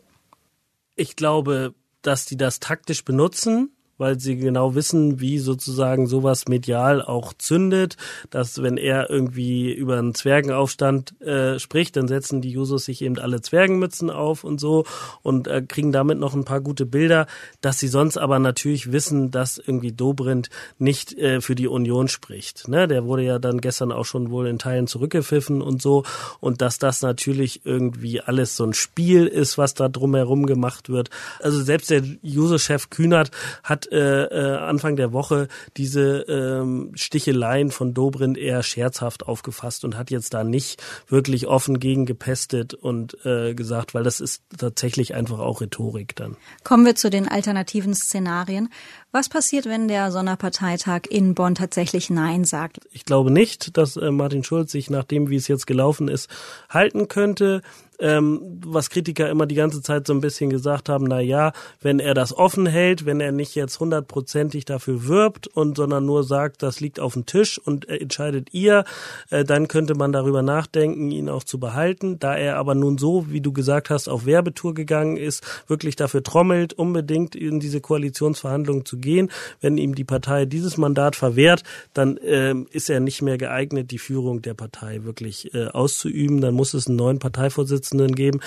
Ich 0.95 1.17
glaube, 1.17 1.75
dass 2.03 2.25
die 2.25 2.37
das 2.37 2.61
taktisch 2.61 3.05
benutzen 3.05 3.76
weil 3.99 4.21
sie 4.21 4.37
genau 4.37 4.75
wissen, 4.75 5.21
wie 5.21 5.39
sozusagen 5.39 6.07
sowas 6.07 6.49
medial 6.49 7.03
auch 7.03 7.33
zündet, 7.33 7.97
dass 8.31 8.63
wenn 8.63 8.77
er 8.77 9.11
irgendwie 9.11 9.73
über 9.73 9.99
einen 9.99 10.15
Zwergenaufstand 10.15 11.21
äh, 11.21 11.59
spricht, 11.59 11.97
dann 11.97 12.09
setzen 12.09 12.41
die 12.41 12.51
Jusos 12.51 12.85
sich 12.85 13.03
eben 13.03 13.19
alle 13.19 13.41
Zwergenmützen 13.41 14.11
auf 14.11 14.45
und 14.45 14.61
so 14.61 14.85
und 15.23 15.49
äh, 15.49 15.63
kriegen 15.63 15.93
damit 15.93 16.19
noch 16.19 16.35
ein 16.35 16.45
paar 16.45 16.61
gute 16.61 16.87
Bilder, 16.87 17.27
dass 17.61 17.79
sie 17.79 17.89
sonst 17.89 18.17
aber 18.17 18.39
natürlich 18.39 18.93
wissen, 18.93 19.31
dass 19.31 19.59
irgendwie 19.59 19.93
Dobrindt 19.93 20.51
nicht 20.79 21.17
äh, 21.19 21.41
für 21.41 21.55
die 21.55 21.69
Union 21.69 22.09
spricht. 22.09 22.69
Ne? 22.69 22.89
Der 22.89 23.05
wurde 23.05 23.23
ja 23.23 23.39
dann 23.39 23.61
gestern 23.61 23.93
auch 23.93 24.05
schon 24.05 24.31
wohl 24.31 24.47
in 24.47 24.59
Teilen 24.59 24.87
zurückgepfiffen 24.87 25.63
und 25.63 25.81
so 25.81 26.05
und 26.41 26.61
dass 26.63 26.79
das 26.79 27.03
natürlich 27.03 27.63
irgendwie 27.65 28.21
alles 28.21 28.57
so 28.57 28.65
ein 28.65 28.75
Spiel 28.75 29.27
ist, 29.27 29.59
was 29.59 29.75
da 29.75 29.89
drumherum 29.89 30.47
gemacht 30.47 30.89
wird. 30.89 31.11
Also 31.41 31.63
selbst 31.63 31.91
der 31.91 32.03
Juso-Chef 32.23 32.91
Kühnert 32.91 33.31
hat 33.63 33.86
äh, 33.93 34.25
äh, 34.25 34.57
Anfang 34.57 34.97
der 34.97 35.13
Woche 35.13 35.49
diese 35.77 36.21
ähm, 36.29 36.93
Sticheleien 36.95 37.71
von 37.71 37.95
Dobrindt 37.95 38.39
eher 38.39 38.63
scherzhaft 38.63 39.27
aufgefasst 39.27 39.85
und 39.85 39.97
hat 39.97 40.11
jetzt 40.11 40.35
da 40.35 40.45
nicht 40.45 40.83
wirklich 41.09 41.47
offen 41.47 41.79
gegen 41.79 42.07
gepestet 42.07 42.75
und 42.75 43.17
äh, 43.25 43.55
gesagt, 43.55 43.95
weil 43.95 44.05
das 44.05 44.21
ist 44.21 44.43
tatsächlich 44.57 45.15
einfach 45.15 45.39
auch 45.39 45.61
Rhetorik 45.61 46.17
dann. 46.17 46.37
Kommen 46.65 46.85
wir 46.85 46.95
zu 46.95 47.11
den 47.11 47.29
alternativen 47.29 47.95
Szenarien. 47.95 48.69
Was 49.13 49.29
passiert, 49.29 49.65
wenn 49.67 49.89
der 49.89 50.11
Sonderparteitag 50.13 51.03
in 51.09 51.35
Bonn 51.35 51.55
tatsächlich 51.55 52.11
Nein 52.11 52.45
sagt? 52.45 52.81
Ich 52.93 53.05
glaube 53.05 53.31
nicht, 53.31 53.77
dass 53.77 53.97
äh, 53.97 54.11
Martin 54.11 54.45
Schulz 54.45 54.73
sich 54.73 54.91
nach 54.91 55.05
dem, 55.05 55.31
wie 55.31 55.37
es 55.37 55.49
jetzt 55.49 55.67
gelaufen 55.67 56.09
ist, 56.09 56.29
halten 56.69 57.09
könnte. 57.09 57.63
ähm, 57.99 58.61
was 58.65 58.91
Kritiker 58.91 59.29
immer 59.31 59.47
die 59.47 59.55
ganze 59.55 59.83
Zeit 59.83 60.07
so 60.07 60.13
ein 60.13 60.21
bisschen 60.21 60.51
gesagt 60.51 60.89
haben, 60.89 61.07
na 61.07 61.21
ja, 61.21 61.53
wenn 61.81 61.99
er 61.99 62.15
das 62.15 62.37
offen 62.37 62.67
hält, 62.67 63.07
wenn 63.07 63.21
er 63.21 63.33
nicht 63.33 63.55
jetzt 63.55 63.81
hundertprozentig 63.81 64.65
dafür 64.65 65.07
wirbt 65.07 65.47
und 65.47 65.77
sondern 65.77 66.05
nur 66.05 66.25
sagt, 66.25 66.63
das 66.63 66.81
liegt 66.81 67.01
auf 67.01 67.15
dem 67.15 67.27
Tisch 67.27 67.59
und 67.59 67.89
entscheidet 67.89 68.53
ihr, 68.53 68.85
äh, 69.31 69.45
dann 69.45 69.69
könnte 69.69 69.95
man 69.95 70.13
darüber 70.13 70.43
nachdenken, 70.43 71.11
ihn 71.11 71.29
auch 71.29 71.45
zu 71.45 71.59
behalten. 71.59 72.19
Da 72.19 72.37
er 72.37 72.57
aber 72.57 72.75
nun 72.75 72.99
so, 72.99 73.31
wie 73.31 73.41
du 73.41 73.53
gesagt 73.53 73.91
hast, 73.91 74.09
auf 74.09 74.27
Werbetour 74.27 74.75
gegangen 74.75 75.17
ist, 75.17 75.43
wirklich 75.67 75.97
dafür 75.97 76.23
trommelt, 76.23 76.75
unbedingt 76.75 77.35
in 77.35 77.61
diese 77.61 77.81
Koalitionsverhandlungen 77.81 78.85
zu 78.85 78.96
gehen, 79.01 79.31
wenn 79.61 79.79
ihm 79.79 79.95
die 79.95 80.05
Partei 80.05 80.45
dieses 80.45 80.77
Mandat 80.77 81.17
verwehrt, 81.17 81.63
dann 81.95 82.17
äh, 82.19 82.55
ist 82.71 82.91
er 82.91 83.01
nicht 83.01 83.23
mehr 83.23 83.39
geeignet, 83.39 83.91
die 83.91 83.99
Führung 83.99 84.43
der 84.43 84.55
Partei 84.55 85.05
wirklich 85.05 85.55
äh, 85.55 85.67
auszuüben. 85.67 86.41
Dann 86.41 86.55
muss 86.55 86.75
es 86.75 86.87
einen 86.87 86.97
neuen 86.97 87.19
Parteivorsitzenden 87.19 88.15
geben. 88.15 88.41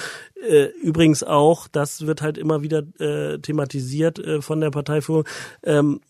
Äh, 0.48 0.68
übrigens 0.82 1.24
auch, 1.24 1.68
das 1.68 2.06
wird 2.06 2.22
halt 2.22 2.38
immer 2.38 2.62
wieder 2.62 2.84
äh, 3.00 3.40
thematisiert 3.40 4.20
äh, 4.20 4.42
von 4.42 4.62
der 4.62 4.72
Parteiführung, 4.72 5.26
ähm, 5.64 6.02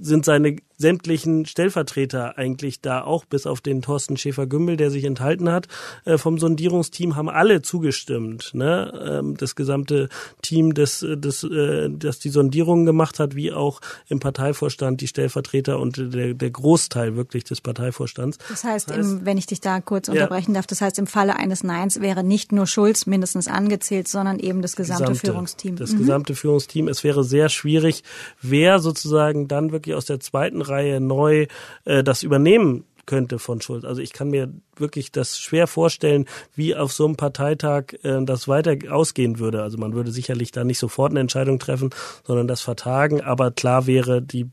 sind 0.00 0.24
seine 0.24 0.56
sämtlichen 0.76 1.46
Stellvertreter 1.46 2.36
eigentlich 2.36 2.80
da 2.80 3.02
auch, 3.02 3.24
bis 3.24 3.46
auf 3.46 3.60
den 3.60 3.82
Thorsten 3.82 4.16
Schäfer-Gümbel, 4.16 4.76
der 4.76 4.90
sich 4.90 5.04
enthalten 5.04 5.50
hat, 5.50 5.68
äh, 6.04 6.18
vom 6.18 6.38
Sondierungsteam 6.38 7.16
haben 7.16 7.28
alle 7.28 7.62
zugestimmt. 7.62 8.50
Ne? 8.52 9.18
Ähm, 9.20 9.36
das 9.36 9.54
gesamte 9.54 10.08
Team, 10.42 10.74
das, 10.74 11.06
das, 11.16 11.44
äh, 11.44 11.88
das 11.90 12.18
die 12.18 12.28
Sondierungen 12.28 12.84
gemacht 12.84 13.18
hat, 13.18 13.34
wie 13.34 13.52
auch 13.52 13.80
im 14.08 14.20
Parteivorstand 14.20 15.00
die 15.00 15.08
Stellvertreter 15.08 15.78
und 15.78 15.96
der, 16.14 16.34
der 16.34 16.50
Großteil 16.50 17.16
wirklich 17.16 17.44
des 17.44 17.60
Parteivorstands. 17.60 18.38
Das 18.48 18.64
heißt, 18.64 18.90
das 18.90 18.96
heißt 18.96 19.12
im, 19.12 19.24
wenn 19.24 19.38
ich 19.38 19.46
dich 19.46 19.60
da 19.60 19.80
kurz 19.80 20.08
unterbrechen 20.08 20.52
ja. 20.52 20.58
darf, 20.58 20.66
das 20.66 20.80
heißt, 20.80 20.98
im 20.98 21.06
Falle 21.06 21.36
eines 21.36 21.64
Neins 21.64 22.00
wäre 22.00 22.24
nicht 22.24 22.52
nur 22.52 22.66
Schulz 22.66 23.06
mindestens 23.06 23.48
angezählt, 23.48 24.08
sondern 24.08 24.38
eben 24.38 24.62
das 24.62 24.76
gesamte, 24.76 25.04
gesamte 25.04 25.26
Führungsteam. 25.26 25.76
Das 25.76 25.92
mhm. 25.92 25.98
gesamte 25.98 26.34
Führungsteam. 26.34 26.88
Es 26.88 27.04
wäre 27.04 27.24
sehr 27.24 27.48
schwierig, 27.48 28.02
wer 28.40 28.78
sozusagen 28.80 29.48
dann 29.48 29.72
wirklich 29.72 29.94
aus 29.94 30.06
der 30.06 30.20
zweiten 30.20 30.60
Reihe 30.60 30.71
neu 31.00 31.46
äh, 31.84 32.02
das 32.02 32.22
übernehmen 32.22 32.84
könnte 33.06 33.38
von 33.38 33.60
Schulz. 33.60 33.84
Also 33.84 34.00
ich 34.00 34.12
kann 34.12 34.30
mir 34.30 34.52
wirklich 34.76 35.12
das 35.12 35.38
schwer 35.38 35.66
vorstellen, 35.66 36.26
wie 36.54 36.76
auf 36.76 36.92
so 36.92 37.04
einem 37.04 37.16
Parteitag 37.16 37.94
äh, 38.02 38.24
das 38.24 38.48
weiter 38.48 38.76
ausgehen 38.90 39.38
würde. 39.38 39.62
Also 39.62 39.78
man 39.78 39.92
würde 39.94 40.10
sicherlich 40.10 40.52
da 40.52 40.64
nicht 40.64 40.78
sofort 40.78 41.10
eine 41.10 41.20
Entscheidung 41.20 41.58
treffen, 41.58 41.90
sondern 42.24 42.46
das 42.46 42.60
vertagen. 42.60 43.20
Aber 43.20 43.50
klar 43.50 43.86
wäre, 43.86 44.22
die 44.22 44.48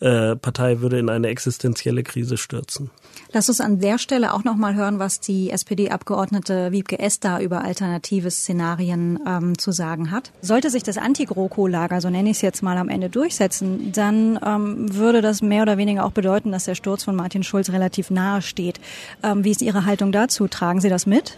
äh, 0.00 0.36
Partei 0.36 0.80
würde 0.80 0.98
in 0.98 1.08
eine 1.08 1.28
existenzielle 1.28 2.02
Krise 2.02 2.36
stürzen. 2.36 2.90
Lass 3.32 3.48
uns 3.48 3.60
an 3.60 3.78
der 3.78 3.98
Stelle 3.98 4.34
auch 4.34 4.44
noch 4.44 4.56
mal 4.56 4.74
hören, 4.74 4.98
was 4.98 5.20
die 5.20 5.50
SPD-Abgeordnete 5.50 6.72
Wiebke 6.72 6.98
Ester 6.98 7.40
über 7.40 7.62
alternative 7.62 8.30
Szenarien 8.30 9.20
ähm, 9.26 9.58
zu 9.58 9.72
sagen 9.72 10.10
hat. 10.10 10.32
Sollte 10.40 10.70
sich 10.70 10.82
das 10.82 10.98
Anti-GroKo-Lager, 10.98 12.00
so 12.00 12.10
nenne 12.10 12.30
ich 12.30 12.36
es 12.36 12.42
jetzt 12.42 12.62
mal, 12.62 12.76
am 12.76 12.88
Ende 12.88 13.08
durchsetzen, 13.08 13.92
dann 13.92 14.38
ähm, 14.44 14.94
würde 14.94 15.20
das 15.20 15.42
mehr 15.42 15.62
oder 15.62 15.78
weniger 15.78 16.04
auch 16.04 16.12
bedeuten, 16.12 16.50
dass 16.50 16.64
der 16.64 16.74
Sturz 16.74 17.04
von 17.04 17.14
Martin 17.14 17.42
Schulz 17.42 17.70
relativ 17.70 18.10
nahe 18.10 18.42
steht. 18.42 18.80
Ähm, 19.22 19.44
wie 19.44 19.50
ist 19.50 19.62
Ihre 19.62 19.84
Haltung 19.84 20.12
dazu? 20.12 20.48
Tragen 20.48 20.80
Sie 20.80 20.88
das 20.88 21.06
mit? 21.06 21.36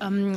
Ähm, 0.00 0.36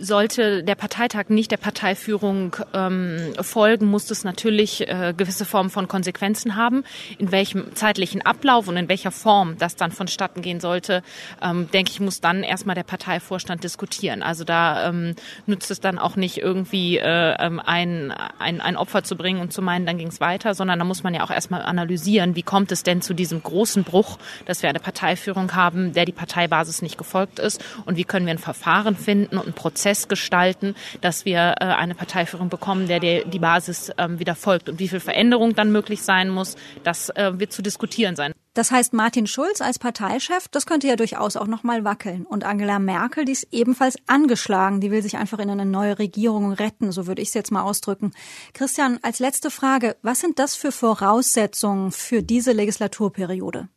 sollte 0.00 0.62
der 0.62 0.74
Parteitag 0.74 1.28
nicht 1.28 1.50
der 1.50 1.56
Parteiführung 1.56 2.56
ähm, 2.74 3.32
folgen, 3.40 3.86
muss 3.86 4.10
es 4.10 4.24
natürlich 4.24 4.86
äh, 4.88 5.14
gewisse 5.16 5.44
Formen 5.44 5.70
von 5.70 5.88
Konsequenzen 5.88 6.56
haben. 6.56 6.84
In 7.18 7.32
welchem 7.32 7.74
zeitlichen 7.74 8.22
Ablauf 8.22 8.68
und 8.68 8.76
in 8.76 8.88
welcher 8.88 9.10
Form 9.10 9.56
das 9.58 9.76
dann 9.76 9.90
vonstatten 9.90 10.42
gehen 10.42 10.60
sollte, 10.60 11.02
ähm, 11.42 11.68
denke 11.72 11.90
ich, 11.90 12.00
muss 12.00 12.20
dann 12.20 12.42
erstmal 12.42 12.74
der 12.74 12.82
Parteivorstand 12.82 13.64
diskutieren. 13.64 14.22
Also 14.22 14.44
da 14.44 14.88
ähm, 14.88 15.14
nützt 15.46 15.70
es 15.70 15.80
dann 15.80 15.98
auch 15.98 16.16
nicht 16.16 16.38
irgendwie 16.38 16.98
äh, 16.98 17.34
ähm, 17.38 17.60
ein, 17.64 18.12
ein, 18.38 18.60
ein 18.60 18.76
Opfer 18.76 19.02
zu 19.04 19.16
bringen 19.16 19.40
und 19.40 19.52
zu 19.52 19.62
meinen, 19.62 19.86
dann 19.86 19.98
ging 19.98 20.08
es 20.08 20.20
weiter, 20.20 20.54
sondern 20.54 20.78
da 20.78 20.84
muss 20.84 21.02
man 21.02 21.14
ja 21.14 21.24
auch 21.24 21.30
erstmal 21.30 21.62
analysieren, 21.62 22.36
wie 22.36 22.42
kommt 22.42 22.72
es 22.72 22.82
denn 22.82 23.02
zu 23.02 23.14
diesem 23.14 23.42
großen 23.42 23.84
Bruch, 23.84 24.18
dass 24.46 24.62
wir 24.62 24.68
eine 24.68 24.80
Parteiführung 24.80 25.54
haben, 25.54 25.92
der 25.92 26.04
die 26.04 26.12
Parteibasis 26.12 26.82
nicht 26.82 26.98
gefolgt 26.98 27.38
ist 27.38 27.64
und 27.84 27.96
wie 27.96 28.04
können 28.04 28.26
wir 28.26 28.34
ein 28.34 28.38
Verfahren 28.38 28.96
finden 28.96 29.36
und 29.36 29.44
einen 29.44 29.54
Prozess 29.54 29.77
Prozess 29.78 30.08
gestalten, 30.08 30.74
dass 31.02 31.24
wir 31.24 31.54
äh, 31.60 31.64
eine 31.64 31.94
Parteiführung 31.94 32.48
bekommen, 32.48 32.88
der 32.88 32.98
die 32.98 33.38
Basis 33.38 33.92
ähm, 33.96 34.18
wieder 34.18 34.34
folgt. 34.34 34.68
Und 34.68 34.80
wie 34.80 34.88
viel 34.88 34.98
Veränderung 34.98 35.54
dann 35.54 35.70
möglich 35.70 36.02
sein 36.02 36.30
muss, 36.30 36.56
das 36.82 37.10
äh, 37.10 37.38
wird 37.38 37.52
zu 37.52 37.62
diskutieren 37.62 38.16
sein. 38.16 38.32
Das 38.54 38.72
heißt, 38.72 38.92
Martin 38.92 39.28
Schulz 39.28 39.60
als 39.60 39.78
Parteichef, 39.78 40.48
das 40.48 40.66
könnte 40.66 40.88
ja 40.88 40.96
durchaus 40.96 41.36
auch 41.36 41.46
noch 41.46 41.62
mal 41.62 41.84
wackeln. 41.84 42.26
Und 42.26 42.42
Angela 42.42 42.80
Merkel, 42.80 43.24
die 43.24 43.30
ist 43.30 43.46
ebenfalls 43.52 43.96
angeschlagen. 44.08 44.80
Die 44.80 44.90
will 44.90 45.00
sich 45.00 45.16
einfach 45.16 45.38
in 45.38 45.48
eine 45.48 45.64
neue 45.64 46.00
Regierung 46.00 46.52
retten, 46.52 46.90
so 46.90 47.06
würde 47.06 47.22
ich 47.22 47.28
es 47.28 47.34
jetzt 47.34 47.52
mal 47.52 47.62
ausdrücken. 47.62 48.10
Christian, 48.54 48.98
als 49.02 49.20
letzte 49.20 49.52
Frage, 49.52 49.96
was 50.02 50.18
sind 50.18 50.40
das 50.40 50.56
für 50.56 50.72
Voraussetzungen 50.72 51.92
für 51.92 52.24
diese 52.24 52.50
Legislaturperiode? 52.50 53.68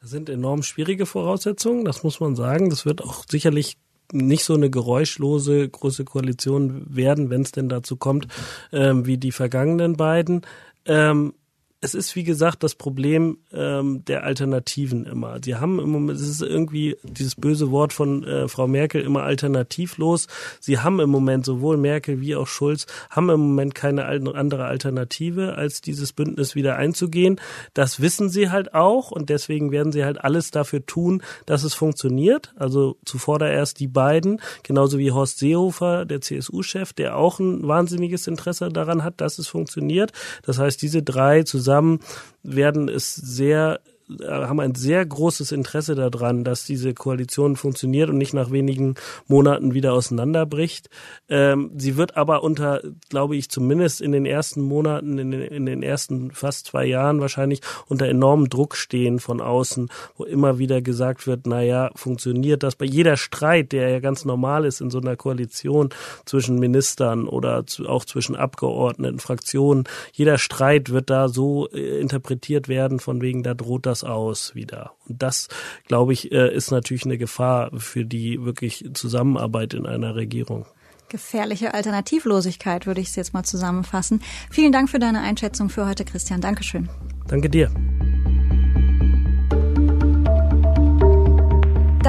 Das 0.00 0.10
sind 0.10 0.28
enorm 0.28 0.62
schwierige 0.62 1.06
Voraussetzungen, 1.06 1.84
das 1.84 2.04
muss 2.04 2.20
man 2.20 2.36
sagen. 2.36 2.70
Das 2.70 2.86
wird 2.86 3.02
auch 3.02 3.24
sicherlich 3.28 3.76
nicht 4.12 4.44
so 4.44 4.54
eine 4.54 4.70
geräuschlose 4.70 5.68
große 5.68 6.04
Koalition 6.04 6.84
werden, 6.88 7.30
wenn 7.30 7.42
es 7.42 7.52
denn 7.52 7.68
dazu 7.68 7.96
kommt, 7.96 8.28
ähm, 8.72 9.06
wie 9.06 9.18
die 9.18 9.32
vergangenen 9.32 9.96
beiden. 9.96 10.42
Ähm, 10.84 11.34
es 11.82 11.94
ist 11.94 12.14
wie 12.14 12.22
gesagt 12.22 12.62
das 12.62 12.76
Problem 12.76 13.38
ähm, 13.52 14.04
der 14.04 14.22
Alternativen 14.22 15.04
immer. 15.04 15.38
Sie 15.42 15.56
haben 15.56 15.80
im 15.80 15.90
Moment, 15.90 16.18
es 16.20 16.28
ist 16.28 16.40
irgendwie 16.40 16.96
dieses 17.02 17.34
böse 17.34 17.72
Wort 17.72 17.92
von 17.92 18.22
äh, 18.22 18.46
Frau 18.46 18.68
Merkel 18.68 19.02
immer 19.02 19.24
alternativlos. 19.24 20.28
Sie 20.60 20.78
haben 20.78 21.00
im 21.00 21.10
Moment 21.10 21.44
sowohl 21.44 21.76
Merkel 21.76 22.20
wie 22.20 22.36
auch 22.36 22.46
Schulz 22.46 22.86
haben 23.10 23.28
im 23.30 23.40
Moment 23.40 23.74
keine 23.74 24.04
andere 24.06 24.66
Alternative, 24.66 25.56
als 25.56 25.80
dieses 25.80 26.12
Bündnis 26.12 26.54
wieder 26.54 26.76
einzugehen. 26.76 27.40
Das 27.74 28.00
wissen 28.00 28.30
sie 28.30 28.50
halt 28.50 28.74
auch 28.74 29.10
und 29.10 29.28
deswegen 29.28 29.72
werden 29.72 29.90
sie 29.90 30.04
halt 30.04 30.22
alles 30.22 30.52
dafür 30.52 30.86
tun, 30.86 31.20
dass 31.46 31.64
es 31.64 31.74
funktioniert. 31.74 32.54
Also 32.56 32.96
zuvor 33.04 33.40
erst 33.40 33.80
die 33.80 33.88
beiden, 33.88 34.40
genauso 34.62 34.98
wie 34.98 35.10
Horst 35.10 35.38
Seehofer, 35.38 36.04
der 36.04 36.20
CSU-Chef, 36.20 36.92
der 36.92 37.16
auch 37.16 37.40
ein 37.40 37.66
wahnsinniges 37.66 38.28
Interesse 38.28 38.68
daran 38.68 39.02
hat, 39.02 39.20
dass 39.20 39.38
es 39.38 39.48
funktioniert. 39.48 40.12
Das 40.44 40.60
heißt, 40.60 40.80
diese 40.80 41.02
drei 41.02 41.42
zusammen 41.42 41.71
zusammen 41.72 42.00
werden 42.42 42.88
es 42.88 43.14
sehr 43.14 43.80
haben 44.20 44.60
ein 44.60 44.74
sehr 44.74 45.04
großes 45.04 45.52
Interesse 45.52 45.94
daran, 45.94 46.44
dass 46.44 46.64
diese 46.64 46.94
Koalition 46.94 47.56
funktioniert 47.56 48.10
und 48.10 48.18
nicht 48.18 48.34
nach 48.34 48.50
wenigen 48.50 48.94
Monaten 49.26 49.74
wieder 49.74 49.92
auseinanderbricht. 49.92 50.88
Ähm, 51.28 51.70
sie 51.76 51.96
wird 51.96 52.16
aber 52.16 52.42
unter, 52.42 52.82
glaube 53.08 53.36
ich, 53.36 53.48
zumindest 53.48 54.00
in 54.00 54.12
den 54.12 54.26
ersten 54.26 54.62
Monaten, 54.62 55.18
in 55.18 55.30
den, 55.30 55.42
in 55.42 55.66
den 55.66 55.82
ersten 55.82 56.30
fast 56.30 56.66
zwei 56.66 56.84
Jahren 56.86 57.20
wahrscheinlich 57.20 57.60
unter 57.86 58.06
enormem 58.06 58.48
Druck 58.48 58.76
stehen 58.76 59.18
von 59.18 59.40
außen, 59.40 59.88
wo 60.16 60.24
immer 60.24 60.58
wieder 60.58 60.82
gesagt 60.82 61.26
wird, 61.26 61.46
na 61.46 61.62
ja, 61.62 61.90
funktioniert 61.94 62.62
das 62.62 62.76
bei 62.76 62.84
jeder 62.84 63.16
Streit, 63.16 63.72
der 63.72 63.88
ja 63.90 64.00
ganz 64.00 64.24
normal 64.24 64.64
ist 64.64 64.80
in 64.80 64.90
so 64.90 64.98
einer 64.98 65.16
Koalition 65.16 65.90
zwischen 66.24 66.58
Ministern 66.58 67.26
oder 67.28 67.66
zu, 67.66 67.88
auch 67.88 68.04
zwischen 68.04 68.36
Abgeordneten, 68.36 69.18
Fraktionen, 69.18 69.84
jeder 70.12 70.38
Streit 70.38 70.90
wird 70.90 71.10
da 71.10 71.28
so 71.28 71.68
äh, 71.70 72.00
interpretiert 72.00 72.68
werden, 72.68 73.00
von 73.00 73.20
wegen, 73.20 73.42
da 73.42 73.54
droht 73.54 73.86
das 73.86 74.01
aus 74.04 74.54
wieder. 74.54 74.92
Und 75.08 75.22
das, 75.22 75.48
glaube 75.86 76.12
ich, 76.12 76.32
äh, 76.32 76.54
ist 76.54 76.70
natürlich 76.70 77.04
eine 77.04 77.18
Gefahr 77.18 77.70
für 77.76 78.04
die 78.04 78.44
wirklich 78.44 78.88
Zusammenarbeit 78.94 79.74
in 79.74 79.86
einer 79.86 80.14
Regierung. 80.14 80.66
Gefährliche 81.08 81.74
Alternativlosigkeit, 81.74 82.86
würde 82.86 83.00
ich 83.00 83.08
es 83.08 83.16
jetzt 83.16 83.34
mal 83.34 83.44
zusammenfassen. 83.44 84.22
Vielen 84.50 84.72
Dank 84.72 84.88
für 84.88 84.98
deine 84.98 85.20
Einschätzung 85.20 85.68
für 85.68 85.86
heute, 85.86 86.04
Christian. 86.04 86.40
Dankeschön. 86.40 86.88
Danke 87.28 87.50
dir. 87.50 87.70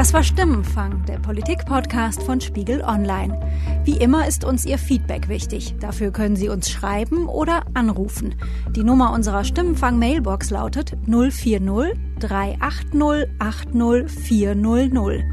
Das 0.03 0.11
war 0.11 0.21
Stimmenfang, 0.21 1.05
der 1.05 1.17
Politik-Podcast 1.17 2.23
von 2.23 2.41
Spiegel 2.41 2.81
Online. 2.81 3.39
Wie 3.85 3.95
immer 3.95 4.27
ist 4.27 4.43
uns 4.43 4.65
Ihr 4.65 4.77
Feedback 4.77 5.29
wichtig. 5.29 5.75
Dafür 5.79 6.11
können 6.11 6.35
Sie 6.35 6.49
uns 6.49 6.69
schreiben 6.69 7.29
oder 7.29 7.63
anrufen. 7.73 8.35
Die 8.71 8.83
Nummer 8.83 9.13
unserer 9.13 9.45
Stimmenfang-Mailbox 9.45 10.49
lautet 10.49 10.97
040 11.07 11.97
380 12.19 13.29
80 13.39 14.11
400. 14.11 15.23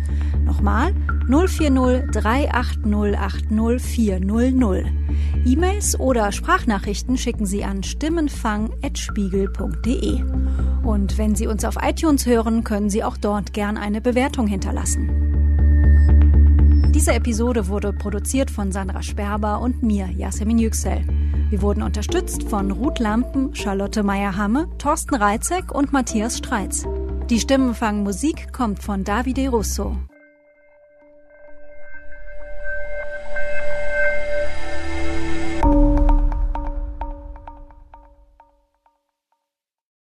Nochmal 0.44 0.94
040 1.26 2.08
380 2.12 3.18
80 3.18 3.82
400. 3.82 4.86
E-Mails 5.46 5.98
oder 5.98 6.30
Sprachnachrichten 6.30 7.18
schicken 7.18 7.44
Sie 7.44 7.64
an 7.64 7.82
stimmenfang.spiegel.de. 7.82 10.22
Und 10.90 11.18
wenn 11.18 11.36
Sie 11.36 11.46
uns 11.46 11.64
auf 11.64 11.76
iTunes 11.80 12.26
hören, 12.26 12.64
können 12.64 12.90
Sie 12.90 13.04
auch 13.04 13.16
dort 13.16 13.52
gern 13.52 13.76
eine 13.76 14.00
Bewertung 14.00 14.48
hinterlassen. 14.48 15.08
Diese 16.92 17.12
Episode 17.12 17.68
wurde 17.68 17.92
produziert 17.92 18.50
von 18.50 18.72
Sandra 18.72 19.00
Sperber 19.00 19.60
und 19.60 19.84
mir, 19.84 20.08
Yasemin 20.08 20.58
Yüksel. 20.58 21.04
Wir 21.48 21.62
wurden 21.62 21.84
unterstützt 21.84 22.42
von 22.42 22.72
Ruth 22.72 22.98
Lampen, 22.98 23.54
Charlotte 23.54 24.02
Meyer-Hamme, 24.02 24.66
Thorsten 24.78 25.14
Reitzek 25.14 25.72
und 25.72 25.92
Matthias 25.92 26.38
Streitz. 26.38 26.84
Die 27.30 27.38
Stimmenfang 27.38 28.02
Musik 28.02 28.52
kommt 28.52 28.82
von 28.82 29.04
Davide 29.04 29.48
Russo. 29.48 29.96